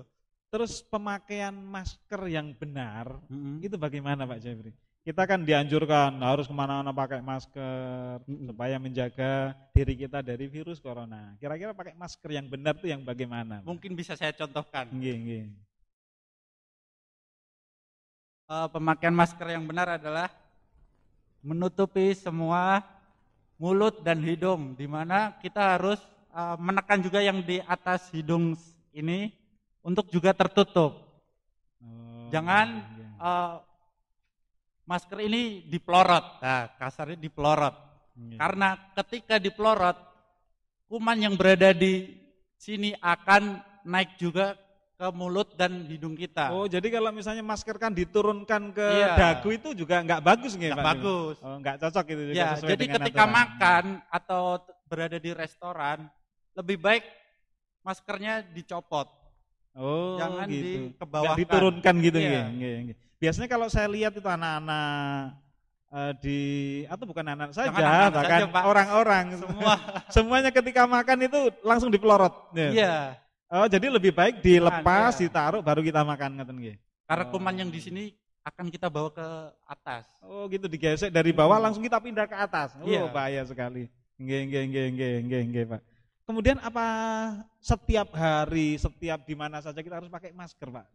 Terus 0.47 0.79
pemakaian 0.87 1.51
masker 1.51 2.21
yang 2.31 2.55
benar 2.55 3.19
Mm-mm. 3.27 3.59
itu 3.59 3.75
bagaimana 3.75 4.23
Pak 4.23 4.39
Jeffrey? 4.39 4.71
Kita 5.03 5.27
kan 5.27 5.43
dianjurkan 5.43 6.15
harus 6.23 6.47
ke 6.47 6.55
mana-mana 6.55 6.95
pakai 6.95 7.19
masker 7.19 8.23
Mm-mm. 8.23 8.47
supaya 8.47 8.79
menjaga 8.79 9.51
diri 9.75 9.99
kita 9.99 10.23
dari 10.23 10.47
virus 10.47 10.79
corona. 10.79 11.35
Kira-kira 11.43 11.75
pakai 11.75 11.91
masker 11.99 12.31
yang 12.31 12.47
benar 12.47 12.79
itu 12.79 12.87
yang 12.87 13.03
bagaimana? 13.03 13.59
Pak? 13.59 13.67
Mungkin 13.67 13.99
bisa 13.99 14.15
saya 14.15 14.31
contohkan. 14.31 14.87
Nggih, 14.95 15.15
nggih. 15.19 15.43
Eh, 18.47 18.67
pemakaian 18.71 19.11
masker 19.11 19.47
yang 19.51 19.67
benar 19.67 19.99
adalah 19.99 20.31
menutupi 21.47 22.11
semua 22.11 22.83
mulut 23.55 24.03
dan 24.03 24.19
hidung, 24.19 24.75
di 24.75 24.83
mana 24.83 25.39
kita 25.39 25.79
harus 25.79 26.03
eh, 26.35 26.57
menekan 26.59 26.99
juga 26.99 27.23
yang 27.23 27.39
di 27.39 27.63
atas 27.63 28.11
hidung 28.11 28.59
ini 28.91 29.31
untuk 29.79 30.11
juga 30.11 30.35
tertutup. 30.35 31.07
Oh, 31.79 32.27
Jangan 32.27 32.67
iya. 32.83 33.07
eh, 33.23 33.55
masker 34.83 35.19
ini 35.23 35.63
dipelorot, 35.71 36.43
nah, 36.43 36.67
kasarnya 36.75 37.15
dipelorot. 37.15 37.75
Iya. 38.19 38.37
Karena 38.43 38.69
ketika 38.99 39.39
dipelorot, 39.39 39.97
kuman 40.91 41.17
yang 41.23 41.39
berada 41.39 41.71
di 41.71 42.11
sini 42.59 42.91
akan 42.99 43.63
naik 43.87 44.19
juga 44.19 44.59
ke 44.97 45.07
mulut 45.13 45.53
dan 45.53 45.85
hidung 45.85 46.17
kita. 46.17 46.49
Oh, 46.49 46.65
jadi 46.65 46.89
kalau 46.89 47.13
misalnya 47.13 47.45
masker 47.45 47.77
kan 47.77 47.93
diturunkan 47.93 48.73
ke 48.73 48.81
Iya. 48.97 49.13
dagu 49.13 49.53
itu 49.53 49.77
juga 49.77 50.01
nggak 50.01 50.21
bagus 50.25 50.57
Nggak 50.57 50.73
Pak? 50.73 50.85
bagus. 50.89 51.37
Oh, 51.45 51.55
nggak 51.61 51.75
cocok 51.77 52.05
itu 52.09 52.21
juga 52.25 52.35
Ya, 52.35 52.47
sesuai 52.57 52.69
jadi 52.73 52.83
dengan 52.83 52.95
ketika 52.97 53.21
aturan. 53.21 53.33
makan 53.37 53.83
atau 54.09 54.41
berada 54.89 55.17
di 55.21 55.31
restoran, 55.31 55.97
lebih 56.57 56.81
baik 56.81 57.05
maskernya 57.81 58.41
dicopot. 58.49 59.05
Oh, 59.77 60.17
Jangan 60.17 60.49
gitu. 60.49 60.65
dikebawahkan. 60.89 61.29
Nggak 61.29 61.41
diturunkan 61.45 61.95
gitu 62.01 62.17
Iya. 62.17 62.41
nggih. 62.49 62.77
Biasanya 63.17 63.47
kalau 63.47 63.67
saya 63.69 63.85
lihat 63.87 64.17
itu 64.17 64.25
anak-anak 64.25 65.37
eh, 65.87 66.13
di 66.19 66.39
atau 66.89 67.05
bukan 67.05 67.23
anak 67.23 67.49
saja, 67.53 67.69
anak-anak 67.69 68.11
bahkan 68.11 68.41
orang-orang 68.65 69.25
Semua. 69.39 69.73
semuanya 70.15 70.49
ketika 70.49 70.83
makan 70.83 71.17
itu 71.21 71.39
langsung 71.63 71.87
dipelorot. 71.87 72.33
Ya. 72.51 72.69
Iya, 72.73 72.95
Oh, 73.47 73.63
jadi 73.63 73.87
lebih 73.87 74.11
baik 74.11 74.43
dilepas, 74.43 75.15
iya. 75.17 75.31
ditaruh 75.31 75.63
baru 75.63 75.79
kita 75.79 76.03
makan 76.03 76.35
ngoten 76.35 76.57
nggih. 76.59 76.77
karena 77.07 77.23
Oh. 77.23 77.31
kuman 77.31 77.55
yang 77.55 77.71
di 77.71 77.79
sini 77.79 78.03
akan 78.43 78.67
kita 78.67 78.91
bawa 78.91 79.07
ke 79.07 79.23
atas. 79.63 80.03
Oh, 80.19 80.43
gitu 80.51 80.67
digesek 80.67 81.07
dari 81.07 81.31
bawah 81.31 81.55
langsung 81.55 81.79
kita 81.79 82.03
pindah 82.03 82.27
ke 82.27 82.35
atas. 82.35 82.75
Oh, 82.75 82.83
Iya. 82.83 83.07
bahaya 83.07 83.39
sekali. 83.47 83.87
Nggih, 84.19 84.41
nggih, 84.51 84.63
nggih, 84.67 84.85
nggih, 84.91 85.13
nggih, 85.23 85.41
nggih, 85.47 85.65
Pak. 85.71 85.81
Kemudian 86.27 86.59
apa 86.59 86.83
setiap 87.63 88.11
hari, 88.11 88.75
setiap 88.75 89.23
di 89.23 89.35
mana 89.39 89.63
saja 89.63 89.79
kita 89.79 90.03
harus 90.03 90.11
pakai 90.11 90.35
masker, 90.35 90.67
Pak? 90.67 90.85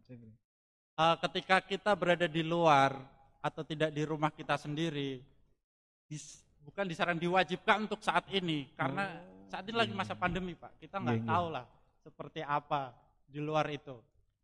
Eh, 0.93 1.15
ketika 1.25 1.57
kita 1.65 1.91
berada 1.97 2.29
di 2.29 2.45
luar 2.45 2.93
atau 3.41 3.65
tidak 3.65 3.89
di 3.89 4.05
rumah 4.05 4.29
kita 4.29 4.53
sendiri, 4.61 5.17
dis- 6.05 6.45
bukan 6.61 6.85
disaran 6.85 7.17
diwajibkan 7.17 7.89
untuk 7.89 8.05
saat 8.05 8.29
ini, 8.29 8.69
karena 8.77 9.09
Oh, 9.09 9.49
saat 9.49 9.65
ini 9.65 9.73
lagi 9.73 9.89
iya. 9.89 9.97
masa 9.97 10.13
pandemi, 10.13 10.53
Pak. 10.53 10.77
Kita 10.77 11.01
Iya, 11.01 11.05
nggak 11.09 11.17
iya. 11.17 11.29
tahu 11.33 11.47
lah 11.49 11.65
seperti 12.03 12.43
apa 12.43 12.91
di 13.25 13.39
luar 13.39 13.71
itu. 13.71 13.95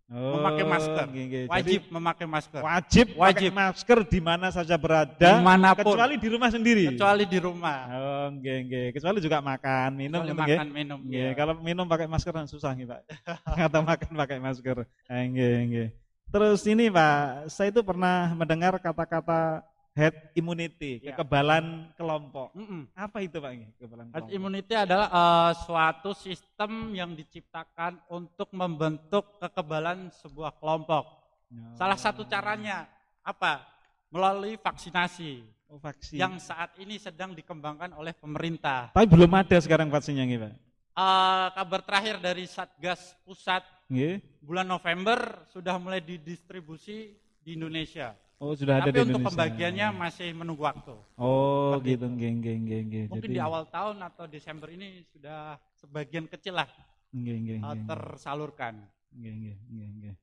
Oh, 0.09 0.41
Memakai 0.41 0.65
masker. 0.65 1.05
nggih. 1.05 1.25
Jadi, 1.29 1.45
Wajib 1.45 1.81
memakai 1.93 2.25
masker. 2.25 2.61
wajib, 2.65 3.07
wajib 3.13 3.51
masker 3.53 3.99
di 4.09 4.17
mana 4.17 4.49
saja 4.49 4.73
berada, 4.73 5.13
Di 5.13 5.37
mana 5.37 5.77
pun. 5.77 5.85
kecuali 5.85 6.17
di 6.17 6.27
rumah 6.27 6.49
sendiri. 6.49 6.89
kecuali 6.89 7.29
di 7.29 7.37
rumah. 7.37 7.79
Oh, 7.85 8.25
nggih, 8.33 8.57
nggih. 8.65 8.85
Kecuali 8.89 9.21
juga 9.21 9.37
makan, 9.37 9.89
minum, 9.93 10.25
Kecuali 10.25 10.33
nggih. 10.33 10.57
makan 10.57 10.69
minum. 10.73 10.99
Nggih, 11.05 11.29
ya. 11.29 11.37
kalau 11.37 11.53
minum 11.61 11.85
pakai 11.85 12.09
masker 12.09 12.33
kan 12.33 12.49
susah 12.49 12.73
nih, 12.73 12.89
Pak. 12.89 13.01
Atau 13.69 13.85
makan 13.85 14.11
pakai 14.17 14.37
masker. 14.41 14.77
Eh, 15.13 15.23
nggih, 15.29 15.55
nggih. 15.69 15.87
Terus 16.33 16.61
ini, 16.65 16.89
Pak, 16.89 17.45
saya 17.45 17.69
itu 17.69 17.81
pernah 17.85 18.33
mendengar 18.33 18.81
kata-kata 18.81 19.61
herd 19.99 20.15
immunity, 20.33 21.03
Ya. 21.03 21.11
kekebalan 21.11 21.91
kelompok. 21.93 22.55
Mm-mm. 22.55 22.87
Apa 22.95 23.19
itu, 23.19 23.37
Pak? 23.37 23.51
Kekebalan 23.75 24.05
Herd 24.07 24.23
kelompok. 24.23 24.37
immunity 24.39 24.73
adalah 24.73 25.07
eh, 25.11 25.51
suatu 25.67 26.11
sistem 26.15 26.71
yang 26.95 27.11
diciptakan 27.13 27.99
untuk 28.07 28.47
membentuk 28.55 29.35
kekebalan 29.37 30.07
sebuah 30.15 30.55
kelompok. 30.55 31.03
Oh. 31.51 31.75
Salah 31.75 31.99
satu 31.99 32.23
caranya 32.23 32.87
apa? 33.19 33.67
Melalui 34.09 34.55
vaksinasi 34.55 35.43
oh, 35.69 35.77
vaksin. 35.77 36.17
yang 36.17 36.39
saat 36.39 36.73
ini 36.79 36.97
sedang 36.97 37.35
dikembangkan 37.35 37.93
oleh 37.93 38.15
pemerintah. 38.15 38.89
Tapi 38.89 39.05
belum 39.05 39.29
ada 39.35 39.59
sekarang 39.59 39.91
vaksinnya, 39.91 40.25
nggih, 40.25 40.41
Pak. 40.41 40.53
Eh, 40.99 41.47
kabar 41.55 41.81
terakhir 41.85 42.19
dari 42.19 42.43
Satgas 42.43 43.15
Pusat 43.23 43.63
Nggih. 43.87 44.19
bulan 44.43 44.67
November 44.67 45.47
sudah 45.47 45.79
mulai 45.79 46.03
didistribusi 46.03 47.15
di 47.39 47.55
Indonesia. 47.55 48.11
Oh, 48.39 48.55
sudah 48.55 48.79
ada 48.79 48.87
Tapi 48.87 48.95
di 48.95 48.99
untuk 49.03 49.19
Indonesia. 49.19 49.35
pembagiannya 49.35 49.87
masih 49.99 50.27
menunggu 50.31 50.63
waktu. 50.63 50.95
Oh, 51.19 51.75
Seperti 51.75 51.91
gitu, 51.91 52.05
nggih, 52.07 52.31
nggih, 52.39 52.55
nggih, 52.55 52.79
nggih. 52.87 53.03
Mungkin 53.11 53.27
Jadi- 53.27 53.35
di 53.35 53.41
awal 53.43 53.63
tahun 53.67 53.97
atau 53.99 54.25
Desember 54.31 54.67
ini 54.71 55.03
sudah 55.11 55.59
sebagian 55.75 56.23
kecil 56.23 56.55
lah 56.55 56.71
Nggih, 57.11 57.35
nggih, 57.35 57.57
eh, 57.59 57.67
nggih. 57.67 57.83
tersalurkan. 57.83 58.79
Nggih, 59.11 59.33
nggih, 59.35 59.57
nggih, 59.59 59.89
nggih. 59.99 60.13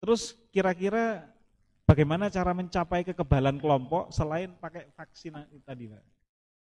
Terus 0.00 0.32
kira-kira 0.48 1.28
bagaimana 1.84 2.32
cara 2.32 2.56
mencapai 2.56 3.04
kekebalan 3.04 3.60
kelompok 3.60 4.16
selain 4.16 4.48
pakai 4.56 4.88
vaksin 4.96 5.36
tadi 5.60 5.92
Pak? 5.92 6.02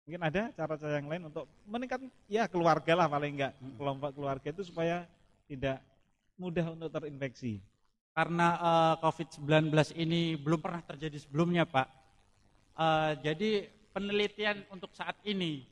Mungkin 0.07 0.21
ada 0.21 0.41
cara-cara 0.55 0.95
yang 0.95 1.09
lain 1.11 1.23
untuk 1.27 1.49
meningkatkan 1.67 2.07
ya 2.31 2.47
keluarga 2.47 2.93
lah 2.93 3.11
paling 3.11 3.35
enggak 3.35 3.53
hmm. 3.57 3.75
kelompok 3.75 4.15
keluarga 4.15 4.47
itu 4.47 4.63
supaya 4.63 5.03
tidak 5.49 5.83
mudah 6.39 6.71
untuk 6.71 6.87
terinfeksi. 6.87 7.59
Karena 8.15 8.47
uh, 8.55 8.93
eh, 8.95 8.95
COVID-19 9.03 9.75
ini 9.99 10.39
belum 10.39 10.63
pernah 10.63 10.79
terjadi 10.79 11.19
sebelumnya 11.19 11.67
Pak. 11.67 11.87
Uh, 12.75 13.11
jadi 13.19 13.67
penelitian 13.91 14.63
untuk 14.71 14.95
saat 14.95 15.19
ini 15.27 15.67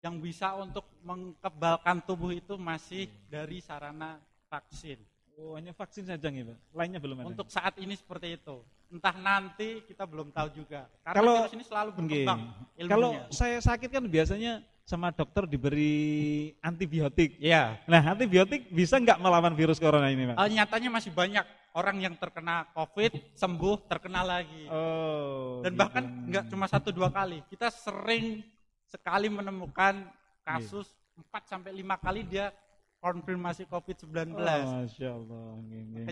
yang 0.00 0.20
bisa 0.20 0.56
untuk 0.56 0.84
mengkebalkan 1.04 2.00
tubuh 2.04 2.32
itu 2.32 2.56
masih 2.56 3.08
dari 3.28 3.60
sarana 3.60 4.16
vaksin. 4.48 5.00
Oh, 5.36 5.56
hanya 5.56 5.72
vaksin 5.76 6.08
saja 6.08 6.28
nih, 6.28 6.44
Pak. 6.48 6.58
Lainnya 6.72 7.00
belum 7.00 7.20
ada. 7.20 7.28
Untuk 7.28 7.48
saat 7.52 7.76
ini 7.80 7.96
seperti 7.96 8.36
itu. 8.36 8.64
Entah 8.92 9.16
nanti 9.16 9.84
kita 9.84 10.04
belum 10.08 10.32
tahu 10.32 10.48
juga. 10.56 10.88
Karena 11.04 11.18
kalau, 11.20 11.34
virus 11.40 11.56
ini 11.56 11.64
selalu 11.64 11.90
berkembang 11.96 12.40
okay. 12.70 12.86
Kalau 12.86 13.10
saya 13.32 13.58
sakit 13.58 13.90
kan 13.90 14.04
biasanya 14.06 14.62
sama 14.84 15.08
dokter 15.10 15.48
diberi 15.48 16.52
antibiotik. 16.60 17.40
Iya. 17.40 17.80
Nah, 17.88 18.04
antibiotik 18.12 18.68
bisa 18.68 19.00
nggak 19.00 19.16
melawan 19.16 19.56
virus 19.56 19.80
corona 19.80 20.12
ini, 20.12 20.28
Pak? 20.28 20.36
Uh, 20.36 20.48
nyatanya 20.52 20.90
masih 20.92 21.10
banyak 21.10 21.44
orang 21.72 21.96
yang 22.04 22.14
terkena 22.20 22.68
COVID 22.76 23.12
sembuh 23.32 23.76
terkena 23.88 24.20
lagi. 24.20 24.68
Oh. 24.68 25.64
Dan 25.64 25.72
gitu. 25.72 25.80
bahkan 25.80 26.04
nggak 26.28 26.44
cuma 26.52 26.68
satu 26.68 26.92
dua 26.92 27.08
kali. 27.08 27.40
Kita 27.48 27.72
sering 27.72 28.44
sekali 28.84 29.32
menemukan 29.32 30.04
kasus 30.44 30.92
empat 31.16 31.48
sampai 31.48 31.72
lima 31.72 31.96
kali 31.96 32.20
dia 32.28 32.52
konfirmasi 33.00 33.64
COVID-19. 33.68 34.36
Oh, 34.36 34.84
Masya 34.84 35.08
Allah. 35.16 35.44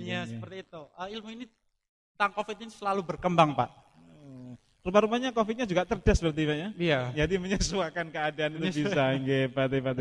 Hanya 0.00 0.18
seperti 0.24 0.56
itu. 0.64 0.82
Uh, 0.96 1.08
ilmu 1.12 1.28
ini 1.28 1.44
tentang 2.16 2.32
COVID 2.40 2.56
ini 2.56 2.72
selalu 2.72 3.00
berkembang, 3.04 3.52
Pak. 3.52 3.70
Oh. 4.24 4.56
Rupa-rupanya 4.82 5.30
COVID-nya 5.30 5.62
juga 5.62 5.86
cerdas 5.86 6.18
berarti 6.18 6.42
Pak 6.42 6.56
ya? 6.58 6.68
Iya. 6.74 7.00
Jadi 7.22 7.34
menyesuaikan 7.38 8.10
keadaan 8.10 8.58
itu 8.58 8.82
bisa. 8.82 9.14
Nggih, 9.14 9.46
Pak 9.54 9.66
Pak 9.70 9.94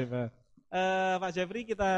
uh, 0.74 1.16
Pak 1.22 1.32
Jeffrey 1.38 1.62
kita 1.68 1.92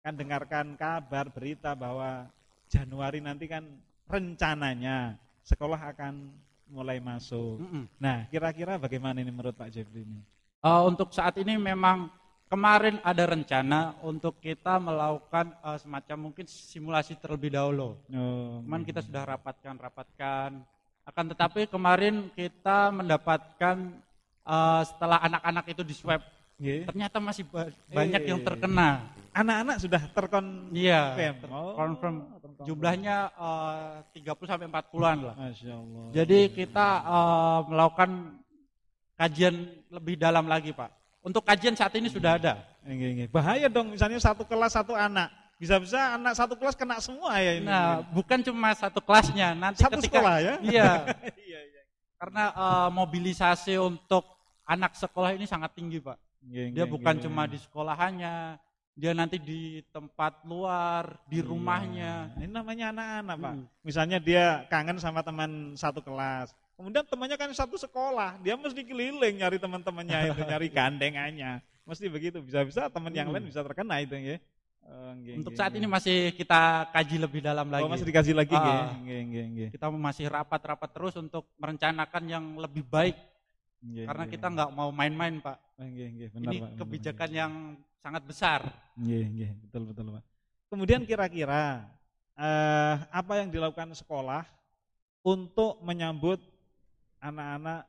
akan 0.00 0.14
dengarkan 0.16 0.66
kabar 0.80 1.28
berita 1.28 1.76
bahwa 1.76 2.28
Januari 2.72 3.20
nanti 3.20 3.44
kan 3.44 3.64
rencananya 4.08 5.20
sekolah 5.44 5.92
akan 5.92 6.32
mulai 6.72 6.98
masuk. 7.04 7.60
Mm 7.60 7.68
-mm. 7.68 7.84
Nah, 8.00 8.18
kira-kira 8.32 8.80
bagaimana 8.80 9.20
ini 9.20 9.28
menurut 9.28 9.52
Pak 9.52 9.68
Jeffrey 9.68 10.08
ini? 10.08 10.24
Uh, 10.64 10.88
untuk 10.88 11.12
saat 11.12 11.36
ini 11.36 11.60
memang 11.60 12.08
kemarin 12.48 12.96
ada 13.04 13.28
rencana 13.28 13.92
untuk 14.00 14.40
kita 14.40 14.80
melakukan 14.80 15.52
uh, 15.60 15.76
semacam 15.76 16.32
mungkin 16.32 16.48
simulasi 16.48 17.20
terlebih 17.20 17.52
dahulu. 17.52 18.00
Oh, 18.08 18.64
Cuman 18.64 18.80
kita 18.80 19.04
sudah 19.04 19.28
rapatkan, 19.28 19.76
rapatkan. 19.76 20.64
Akan 21.04 21.28
tetapi 21.28 21.68
kemarin 21.68 22.32
kita 22.32 22.88
mendapatkan 22.88 23.76
uh, 24.48 24.82
setelah 24.88 25.20
anak-anak 25.20 25.64
itu 25.68 25.82
di 25.84 25.92
swab, 25.92 26.24
yeah. 26.56 26.88
ternyata 26.88 27.20
masih 27.20 27.44
ba 27.44 27.68
banyak 27.92 28.22
yeah. 28.24 28.30
yang 28.32 28.40
terkena. 28.40 29.12
Anak-anak 29.34 29.76
sudah 29.82 30.02
terkon 30.14 30.70
Iya, 30.70 31.18
oh, 31.50 31.74
confirm 31.74 32.22
jumlahnya 32.62 33.34
uh, 33.34 34.00
30 34.14 34.46
sampai 34.46 34.66
40-an 34.70 35.18
lah. 35.26 35.34
Masya 35.34 35.74
Allah. 35.74 36.04
Jadi 36.14 36.40
kita 36.54 36.86
uh, 37.02 37.60
melakukan 37.66 38.10
kajian 39.18 39.54
lebih 39.90 40.14
dalam 40.16 40.46
lagi, 40.46 40.70
Pak. 40.70 40.88
Untuk 41.20 41.42
kajian 41.42 41.74
saat 41.74 41.92
ini 41.98 42.06
sudah 42.08 42.38
ada. 42.38 42.62
Bahaya 43.28 43.66
dong, 43.66 43.92
misalnya 43.92 44.22
satu 44.22 44.46
kelas 44.46 44.76
satu 44.76 44.94
anak. 44.94 45.43
Bisa-bisa 45.64 46.20
anak 46.20 46.36
satu 46.36 46.60
kelas 46.60 46.76
kena 46.76 47.00
semua 47.00 47.40
ya 47.40 47.56
ini. 47.56 47.64
Nah, 47.64 48.04
bukan 48.12 48.44
cuma 48.44 48.76
satu 48.76 49.00
kelasnya, 49.00 49.56
nanti 49.56 49.80
satu 49.80 49.96
ketika 49.96 50.20
sekolah 50.20 50.36
ya. 50.44 50.54
Iya. 50.60 50.90
iya, 51.48 51.60
iya. 51.64 51.82
Karena 52.20 52.52
uh, 52.52 52.88
mobilisasi 52.92 53.80
untuk 53.80 54.28
anak 54.68 54.92
sekolah 54.92 55.32
ini 55.32 55.48
sangat 55.48 55.72
tinggi, 55.72 56.04
Pak. 56.04 56.20
Dia 56.44 56.84
bukan 56.84 57.16
cuma 57.16 57.48
di 57.48 57.56
sekolahannya, 57.56 58.60
dia 58.92 59.16
nanti 59.16 59.40
di 59.40 59.80
tempat 59.88 60.44
luar, 60.44 61.16
di 61.24 61.40
iya. 61.40 61.48
rumahnya. 61.48 62.12
Ini 62.36 62.52
namanya 62.52 62.92
anak-anak, 62.92 63.36
Pak. 63.40 63.52
Hmm. 63.56 63.64
Misalnya 63.80 64.18
dia 64.20 64.68
kangen 64.68 65.00
sama 65.00 65.24
teman 65.24 65.72
satu 65.80 66.04
kelas. 66.04 66.52
Kemudian 66.76 67.08
temannya 67.08 67.40
kan 67.40 67.48
satu 67.56 67.80
sekolah, 67.80 68.36
dia 68.44 68.52
mesti 68.60 68.84
keliling 68.84 69.40
nyari 69.40 69.56
teman-temannya 69.56 70.28
itu, 70.28 70.44
nyari 70.44 70.68
gandengannya. 70.76 71.64
Mesti 71.88 72.04
begitu, 72.12 72.44
bisa-bisa 72.44 72.92
teman 72.92 73.16
yang 73.16 73.32
lain 73.32 73.48
hmm. 73.48 73.50
bisa 73.56 73.64
terkena 73.64 74.04
itu 74.04 74.12
ya. 74.20 74.36
Oh, 74.84 75.16
Untuk 75.16 75.56
saat 75.56 75.72
ini 75.72 75.88
masih 75.88 76.36
kita 76.36 76.92
kaji 76.92 77.16
lebih 77.16 77.40
dalam 77.40 77.72
lagi. 77.72 77.82
Oh, 77.82 77.88
masih 77.88 78.04
dikaji 78.04 78.36
lagi 78.36 78.52
uh, 78.52 78.92
Kita 79.72 79.88
masih 79.88 80.28
rapat-rapat 80.28 80.90
terus 80.92 81.16
untuk 81.16 81.48
merencanakan 81.56 82.22
yang 82.28 82.44
lebih 82.60 82.84
baik 82.84 83.16
Nge, 83.84 84.04
Karena 84.08 84.24
kita 84.24 84.46
nggak 84.48 84.70
mau 84.72 84.88
main-main, 84.88 85.44
Pak. 85.44 85.56
Nge, 85.76 86.06
nge, 86.16 86.26
benar, 86.32 86.48
Ini 86.48 86.56
Pak, 86.56 86.70
kebijakan 86.80 87.28
benar. 87.28 87.40
yang 87.40 87.52
sangat 88.00 88.22
besar. 88.24 88.60
Nge, 88.96 89.20
nge, 89.28 89.48
betul 89.68 89.82
betul, 89.92 90.06
Pak. 90.16 90.24
Kemudian 90.72 91.02
kira-kira 91.04 91.84
eh, 92.34 92.94
apa 93.12 93.32
yang 93.44 93.52
dilakukan 93.52 93.92
sekolah 93.92 94.48
untuk 95.20 95.84
menyambut 95.84 96.40
anak-anak 97.20 97.84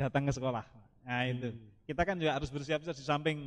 datang 0.00 0.24
ke 0.24 0.32
sekolah? 0.32 0.64
Nah, 1.04 1.28
itu. 1.28 1.52
Hmm. 1.52 1.68
Kita 1.84 2.02
kan 2.08 2.16
juga 2.16 2.32
harus 2.32 2.48
bersiap-siap 2.48 2.96
di 2.96 3.04
samping 3.04 3.38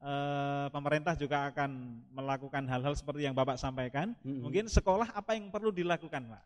eh, 0.00 0.66
pemerintah 0.72 1.14
juga 1.16 1.52
akan 1.52 1.70
melakukan 2.12 2.64
hal-hal 2.66 2.92
seperti 2.96 3.28
yang 3.28 3.36
Bapak 3.36 3.60
sampaikan. 3.60 4.16
Hmm. 4.24 4.44
Mungkin 4.48 4.66
sekolah 4.66 5.12
apa 5.12 5.36
yang 5.36 5.52
perlu 5.52 5.70
dilakukan, 5.70 6.24
Pak? 6.24 6.42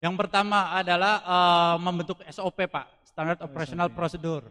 Yang 0.00 0.14
pertama 0.16 0.72
adalah 0.72 1.20
uh, 1.28 1.76
membentuk 1.76 2.24
SOP, 2.24 2.64
Pak 2.64 3.00
standard 3.10 3.40
oh, 3.42 3.46
operational 3.50 3.92
procedure. 3.92 4.48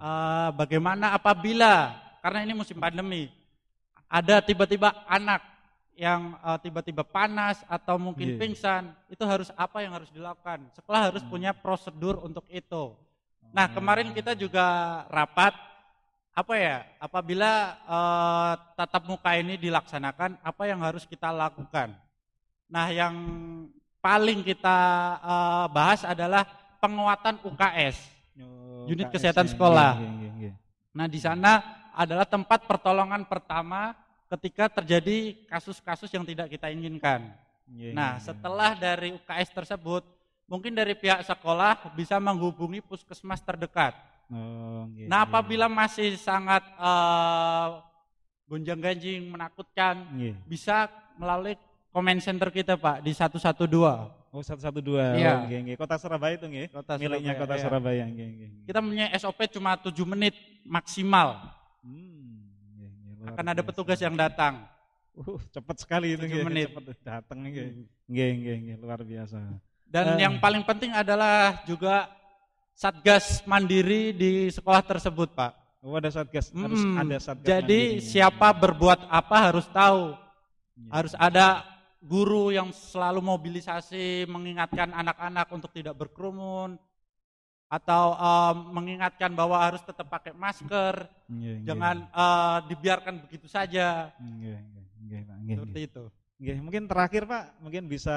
Uh, 0.00 0.50
bagaimana 0.58 1.14
apabila 1.14 1.94
karena 2.20 2.42
ini 2.42 2.52
musim 2.58 2.76
pandemi 2.76 3.30
ada 4.10 4.42
tiba-tiba 4.42 5.06
anak 5.06 5.46
yang 5.94 6.34
uh, 6.42 6.58
tiba-tiba 6.58 7.06
panas 7.06 7.62
atau 7.68 8.00
mungkin 8.00 8.34
yeah. 8.34 8.40
pingsan, 8.40 8.90
itu 9.06 9.22
harus 9.22 9.52
apa 9.54 9.84
yang 9.84 9.94
harus 9.94 10.10
dilakukan? 10.10 10.64
Sekolah 10.74 11.12
harus 11.12 11.22
hmm. 11.22 11.30
punya 11.30 11.52
prosedur 11.54 12.18
untuk 12.24 12.42
itu. 12.50 12.96
Nah, 13.54 13.68
hmm. 13.68 13.74
kemarin 13.78 14.08
kita 14.10 14.32
juga 14.34 14.66
rapat 15.06 15.54
apa 16.30 16.54
ya? 16.56 16.76
Apabila 17.02 17.76
uh, 17.84 18.52
tatap 18.78 19.04
muka 19.06 19.34
ini 19.36 19.58
dilaksanakan, 19.58 20.38
apa 20.40 20.62
yang 20.64 20.80
harus 20.80 21.04
kita 21.04 21.28
lakukan? 21.34 21.92
Nah, 22.70 22.86
yang 22.88 23.14
paling 24.00 24.40
kita 24.40 24.78
uh, 25.20 25.66
bahas 25.68 26.02
adalah 26.06 26.48
penguatan 26.80 27.36
UKS, 27.44 27.96
oh, 28.40 28.88
unit 28.88 29.06
UKS, 29.06 29.14
kesehatan 29.20 29.46
ya, 29.46 29.52
sekolah. 29.52 29.92
Ya, 30.00 30.30
ya. 30.48 30.52
Nah 30.96 31.06
di 31.06 31.20
sana 31.20 31.62
adalah 31.92 32.24
tempat 32.24 32.64
pertolongan 32.64 33.28
pertama 33.28 33.92
ketika 34.32 34.72
terjadi 34.80 35.36
kasus-kasus 35.46 36.08
yang 36.10 36.24
tidak 36.24 36.48
kita 36.48 36.72
inginkan. 36.72 37.30
Ya, 37.70 37.94
nah 37.94 38.18
setelah 38.18 38.74
dari 38.74 39.14
UKS 39.14 39.54
tersebut, 39.54 40.02
mungkin 40.50 40.74
dari 40.74 40.96
pihak 40.96 41.22
sekolah 41.22 41.94
bisa 41.94 42.18
menghubungi 42.18 42.82
puskesmas 42.82 43.44
terdekat. 43.44 43.94
Oh, 44.30 44.86
ya, 44.94 45.10
nah 45.10 45.26
apabila 45.26 45.66
masih 45.66 46.14
sangat 46.14 46.62
uh, 46.78 47.82
gonjang-ganjing, 48.46 49.26
menakutkan, 49.26 50.06
ya. 50.14 50.38
bisa 50.46 50.86
melalui 51.18 51.58
comment 51.90 52.22
center 52.22 52.48
kita 52.54 52.78
Pak 52.78 53.02
di 53.02 53.10
112. 53.10 53.66
Oh, 54.30 54.38
112. 54.38 55.18
Iya. 55.18 55.42
Oh, 55.42 55.50
nge, 55.50 55.74
Kota 55.74 55.98
Surabaya 55.98 56.38
itu 56.38 56.46
nggih. 56.46 56.70
Kota 56.70 56.94
Miliknya 56.94 57.34
Kota 57.34 57.58
iya. 57.58 57.62
Surabaya 57.66 58.04
nge, 58.06 58.26
nge. 58.30 58.48
Kita 58.70 58.78
punya 58.78 59.06
SOP 59.18 59.40
cuma 59.50 59.74
7 59.74 59.90
menit 60.06 60.34
maksimal. 60.62 61.50
Hmm, 61.82 62.46
nge, 62.78 62.88
nge, 62.94 63.26
Akan 63.34 63.46
ada 63.50 63.62
petugas 63.66 63.98
yang 63.98 64.14
datang. 64.14 64.62
Uh, 65.18 65.42
cepat 65.50 65.82
sekali 65.82 66.14
itu 66.14 66.22
nge, 66.22 66.46
menit. 66.46 66.70
Cepat 66.70 67.02
datang 67.02 67.42
nge. 67.42 67.64
Nge, 68.06 68.26
nge, 68.38 68.54
nge, 68.62 68.74
luar 68.78 69.02
biasa. 69.02 69.38
Dan 69.90 70.06
uh. 70.14 70.18
yang 70.22 70.34
paling 70.38 70.62
penting 70.62 70.94
adalah 70.94 71.66
juga 71.66 72.06
Satgas 72.80 73.44
mandiri 73.44 74.16
di 74.16 74.48
sekolah 74.48 74.80
tersebut, 74.80 75.36
Pak. 75.36 75.52
Oh, 75.84 76.00
ada 76.00 76.08
Satgas, 76.08 76.48
hmm, 76.48 76.64
harus 76.64 76.80
ada 76.96 77.16
Satgas 77.20 77.44
Jadi 77.44 78.00
mandiri. 78.00 78.08
siapa 78.08 78.48
berbuat 78.56 79.04
apa 79.04 79.36
harus 79.36 79.68
tahu. 79.68 80.16
Ya. 80.16 80.88
Harus 80.88 81.12
ada 81.20 81.60
guru 82.00 82.48
yang 82.48 82.72
selalu 82.72 83.20
mobilisasi 83.20 84.24
mengingatkan 84.32 84.96
anak-anak 84.96 85.52
untuk 85.52 85.68
tidak 85.76 85.92
berkerumun 85.92 86.80
atau 87.68 88.16
uh, 88.16 88.56
mengingatkan 88.72 89.28
bahwa 89.36 89.60
harus 89.60 89.84
tetap 89.84 90.08
pakai 90.08 90.32
masker, 90.32 91.04
iya. 91.36 91.60
jangan 91.68 92.08
Uh, 92.16 92.64
dibiarkan 92.64 93.28
begitu 93.28 93.44
saja. 93.44 94.08
Yeah, 94.40 94.56
yeah, 95.04 95.20
yeah, 95.20 95.52
Seperti 95.52 95.80
itu. 95.84 96.04
Yeah, 96.40 96.56
mungkin 96.64 96.88
terakhir 96.88 97.28
Pak, 97.28 97.60
mungkin 97.60 97.92
bisa 97.92 98.16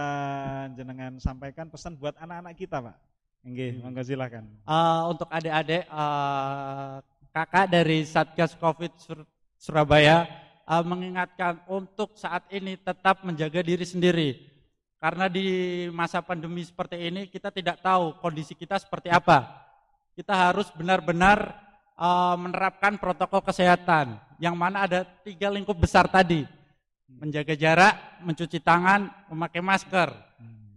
jenengan 0.71 1.19
sampaikan 1.19 1.67
pesan 1.67 1.99
buat 1.99 2.15
anak-anak 2.15 2.56
kita 2.56 2.80
Pak. 2.80 2.95
Hmm. 3.43 3.84
monggo 3.84 3.99
silakan. 4.08 4.47
Uh, 4.63 5.12
untuk 5.12 5.27
adik-adik 5.27 5.84
uh, 5.91 7.03
kakak 7.36 7.67
dari 7.67 8.08
Satgas 8.08 8.56
Covid 8.56 8.95
Surabaya 9.60 10.32
uh, 10.63 10.79
mengingatkan 10.79 11.60
untuk 11.67 12.15
saat 12.15 12.47
ini 12.56 12.79
tetap 12.79 13.19
menjaga 13.27 13.60
diri 13.60 13.84
sendiri. 13.84 14.29
Karena 14.95 15.27
di 15.27 15.43
masa 15.91 16.23
pandemi 16.23 16.63
seperti 16.63 16.95
ini 16.95 17.27
kita 17.27 17.51
tidak 17.51 17.84
tahu 17.84 18.15
kondisi 18.23 18.56
kita 18.56 18.79
seperti 18.79 19.12
apa. 19.12 19.43
Kita 20.15 20.32
harus 20.32 20.71
benar-benar 20.71 21.51
uh, 21.99 22.39
menerapkan 22.39 22.95
protokol 22.95 23.43
kesehatan 23.43 24.15
yang 24.39 24.56
mana 24.56 24.88
ada 24.88 25.03
tiga 25.27 25.51
lingkup 25.51 25.75
besar 25.75 26.08
tadi. 26.08 26.47
Menjaga 27.12 27.60
jarak, 27.60 28.23
mencuci 28.23 28.63
tangan, 28.63 29.12
memakai 29.27 29.60
masker. 29.60 30.15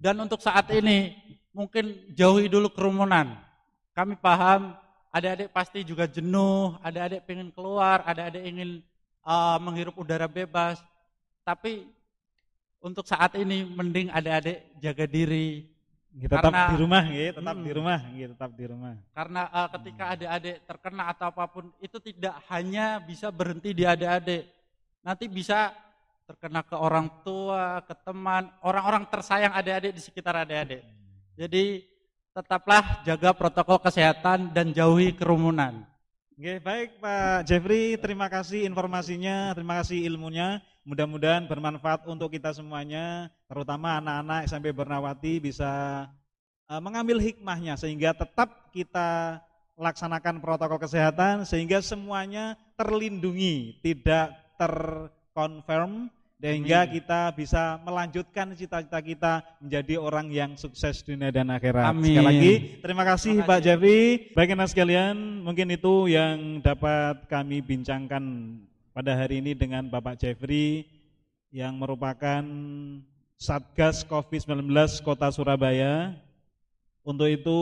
Dan 0.02 0.18
untuk 0.18 0.42
saat 0.42 0.66
ini 0.74 1.25
mungkin 1.56 2.04
jauhi 2.12 2.52
dulu 2.52 2.68
kerumunan. 2.68 3.32
Kami 3.96 4.20
paham 4.20 4.76
adik-adik 5.08 5.48
pasti 5.48 5.80
juga 5.80 6.04
jenuh, 6.04 6.76
adik-adik 6.84 7.24
pengen 7.24 7.48
keluar, 7.48 8.04
adik-adik 8.04 8.44
ingin 8.44 8.84
uh, 9.24 9.56
menghirup 9.56 9.96
udara 9.96 10.28
bebas. 10.28 10.84
Tapi 11.40 11.88
untuk 12.84 13.08
saat 13.08 13.32
ini 13.40 13.64
mending 13.64 14.12
adik-adik 14.12 14.68
jaga 14.84 15.08
diri. 15.08 15.72
Gitu, 16.16 16.32
tetap 16.32 16.48
karena, 16.48 16.72
di 16.72 16.76
rumah, 16.80 17.02
gitu, 17.12 17.32
tetap 17.44 17.56
hmm, 17.60 17.64
di 17.64 17.72
rumah, 17.76 17.98
gitu, 18.08 18.30
tetap 18.32 18.52
di 18.56 18.64
rumah. 18.64 18.94
Karena 19.12 19.42
uh, 19.52 19.68
ketika 19.68 20.04
adik-adik 20.16 20.56
terkena 20.64 21.02
atau 21.12 21.28
apa 21.28 21.44
pun 21.44 21.64
itu 21.76 22.00
tidak 22.00 22.40
hanya 22.48 22.96
bisa 23.04 23.28
berhenti 23.28 23.76
di 23.76 23.84
adik-adik, 23.84 24.48
nanti 25.04 25.28
bisa 25.28 25.76
terkena 26.24 26.64
ke 26.64 26.72
orang 26.72 27.20
tua, 27.20 27.84
ke 27.84 27.92
teman, 28.00 28.48
orang-orang 28.64 29.04
tersayang 29.12 29.52
adik-adik 29.52 29.92
di 29.92 30.00
sekitar 30.00 30.40
adik-adik. 30.40 30.80
Jadi 31.36 31.84
tetaplah 32.32 33.04
jaga 33.04 33.36
protokol 33.36 33.76
kesehatan 33.84 34.56
dan 34.56 34.72
jauhi 34.72 35.12
kerumunan. 35.12 35.84
Oke, 36.36 36.60
baik 36.60 37.00
Pak 37.00 37.48
Jeffrey, 37.48 37.96
terima 37.96 38.28
kasih 38.28 38.64
informasinya, 38.68 39.56
terima 39.56 39.80
kasih 39.80 40.04
ilmunya. 40.04 40.60
Mudah-mudahan 40.84 41.48
bermanfaat 41.48 42.08
untuk 42.08 42.32
kita 42.32 42.52
semuanya, 42.56 43.32
terutama 43.48 44.00
anak-anak 44.00 44.48
SMP 44.48 44.72
Bernawati 44.72 45.40
bisa 45.40 46.04
uh, 46.68 46.80
mengambil 46.80 47.20
hikmahnya 47.20 47.76
sehingga 47.80 48.16
tetap 48.16 48.72
kita 48.72 49.40
laksanakan 49.76 50.40
protokol 50.40 50.80
kesehatan 50.80 51.44
sehingga 51.44 51.84
semuanya 51.84 52.56
terlindungi, 52.80 53.80
tidak 53.84 54.32
terkonfirm 54.56 56.08
sehingga 56.36 56.84
kita 56.84 57.32
bisa 57.32 57.80
melanjutkan 57.80 58.52
cita-cita 58.52 59.00
kita 59.00 59.40
menjadi 59.56 59.94
orang 59.96 60.28
yang 60.28 60.52
sukses 60.54 61.00
dunia 61.00 61.32
dan 61.32 61.48
akhirat. 61.48 61.88
Amin. 61.88 62.12
Sekali 62.12 62.26
lagi 62.28 62.52
terima 62.84 63.04
kasih 63.08 63.32
terima 63.40 63.48
Pak 63.48 63.60
Jeffrey. 63.64 64.00
Baik 64.36 64.52
anak 64.52 64.68
sekalian, 64.68 65.16
mungkin 65.40 65.72
itu 65.72 66.12
yang 66.12 66.60
dapat 66.60 67.24
kami 67.32 67.64
bincangkan 67.64 68.24
pada 68.92 69.16
hari 69.16 69.40
ini 69.40 69.56
dengan 69.56 69.88
Bapak 69.88 70.20
Jeffrey 70.20 70.84
yang 71.48 71.80
merupakan 71.80 72.44
Satgas 73.40 74.04
COVID-19 74.04 74.72
Kota 75.04 75.32
Surabaya. 75.32 76.16
Untuk 77.06 77.30
itu 77.30 77.60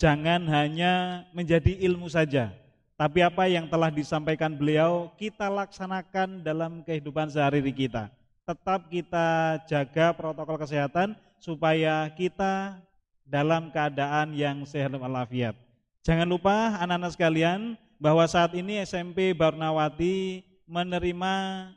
jangan 0.00 0.48
hanya 0.48 1.26
menjadi 1.36 1.76
ilmu 1.86 2.08
saja, 2.08 2.50
tapi 2.98 3.22
apa 3.22 3.46
yang 3.46 3.70
telah 3.70 3.94
disampaikan 3.94 4.58
beliau 4.58 5.06
kita 5.14 5.46
laksanakan 5.46 6.42
dalam 6.42 6.82
kehidupan 6.82 7.30
sehari-hari 7.30 7.70
kita. 7.70 8.10
Tetap 8.42 8.90
kita 8.90 9.62
jaga 9.70 10.10
protokol 10.18 10.58
kesehatan 10.58 11.14
supaya 11.38 12.10
kita 12.10 12.82
dalam 13.22 13.70
keadaan 13.70 14.34
yang 14.34 14.66
sehat 14.66 14.90
walafiat. 14.98 15.54
Jangan 16.02 16.26
lupa 16.26 16.74
anak-anak 16.82 17.14
sekalian 17.14 17.78
bahwa 18.02 18.26
saat 18.26 18.50
ini 18.58 18.82
SMP 18.82 19.30
Barnawati 19.30 20.42
menerima 20.66 21.34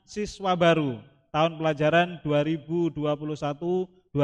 siswa 0.09 0.57
baru 0.57 1.05
tahun 1.29 1.61
pelajaran 1.61 2.17
2021-2022. 2.25 4.17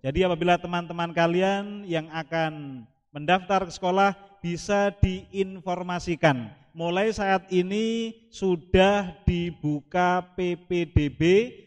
Jadi 0.00 0.18
apabila 0.26 0.58
teman-teman 0.58 1.14
kalian 1.14 1.86
yang 1.86 2.10
akan 2.10 2.82
mendaftar 3.14 3.68
ke 3.68 3.72
sekolah 3.78 4.29
bisa 4.40 4.92
diinformasikan. 4.98 6.52
Mulai 6.72 7.12
saat 7.12 7.48
ini 7.52 8.14
sudah 8.32 9.12
dibuka 9.28 10.24
PPDB 10.34 11.20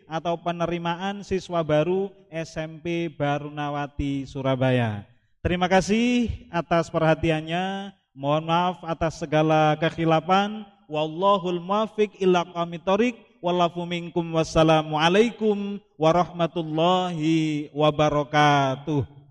atau 0.10 0.40
penerimaan 0.40 1.22
siswa 1.22 1.62
baru 1.62 2.10
SMP 2.32 3.14
Barunawati 3.14 4.26
Surabaya. 4.26 5.06
Terima 5.44 5.68
kasih 5.68 6.32
atas 6.50 6.88
perhatiannya. 6.90 7.92
Mohon 8.14 8.44
maaf 8.46 8.78
atas 8.86 9.18
segala 9.20 9.74
kekhilafan 9.82 10.64
wallahul 10.86 11.58
muwaffiq 11.58 12.14
ila 12.22 12.46
qamit 12.46 12.86
thoriq 12.86 13.16
wallafu 13.42 13.84
minkum 13.84 14.24
wassalamu 14.38 14.96
alaikum 14.96 15.82
warahmatullahi 15.98 17.74
wabarakatuh 17.74 19.23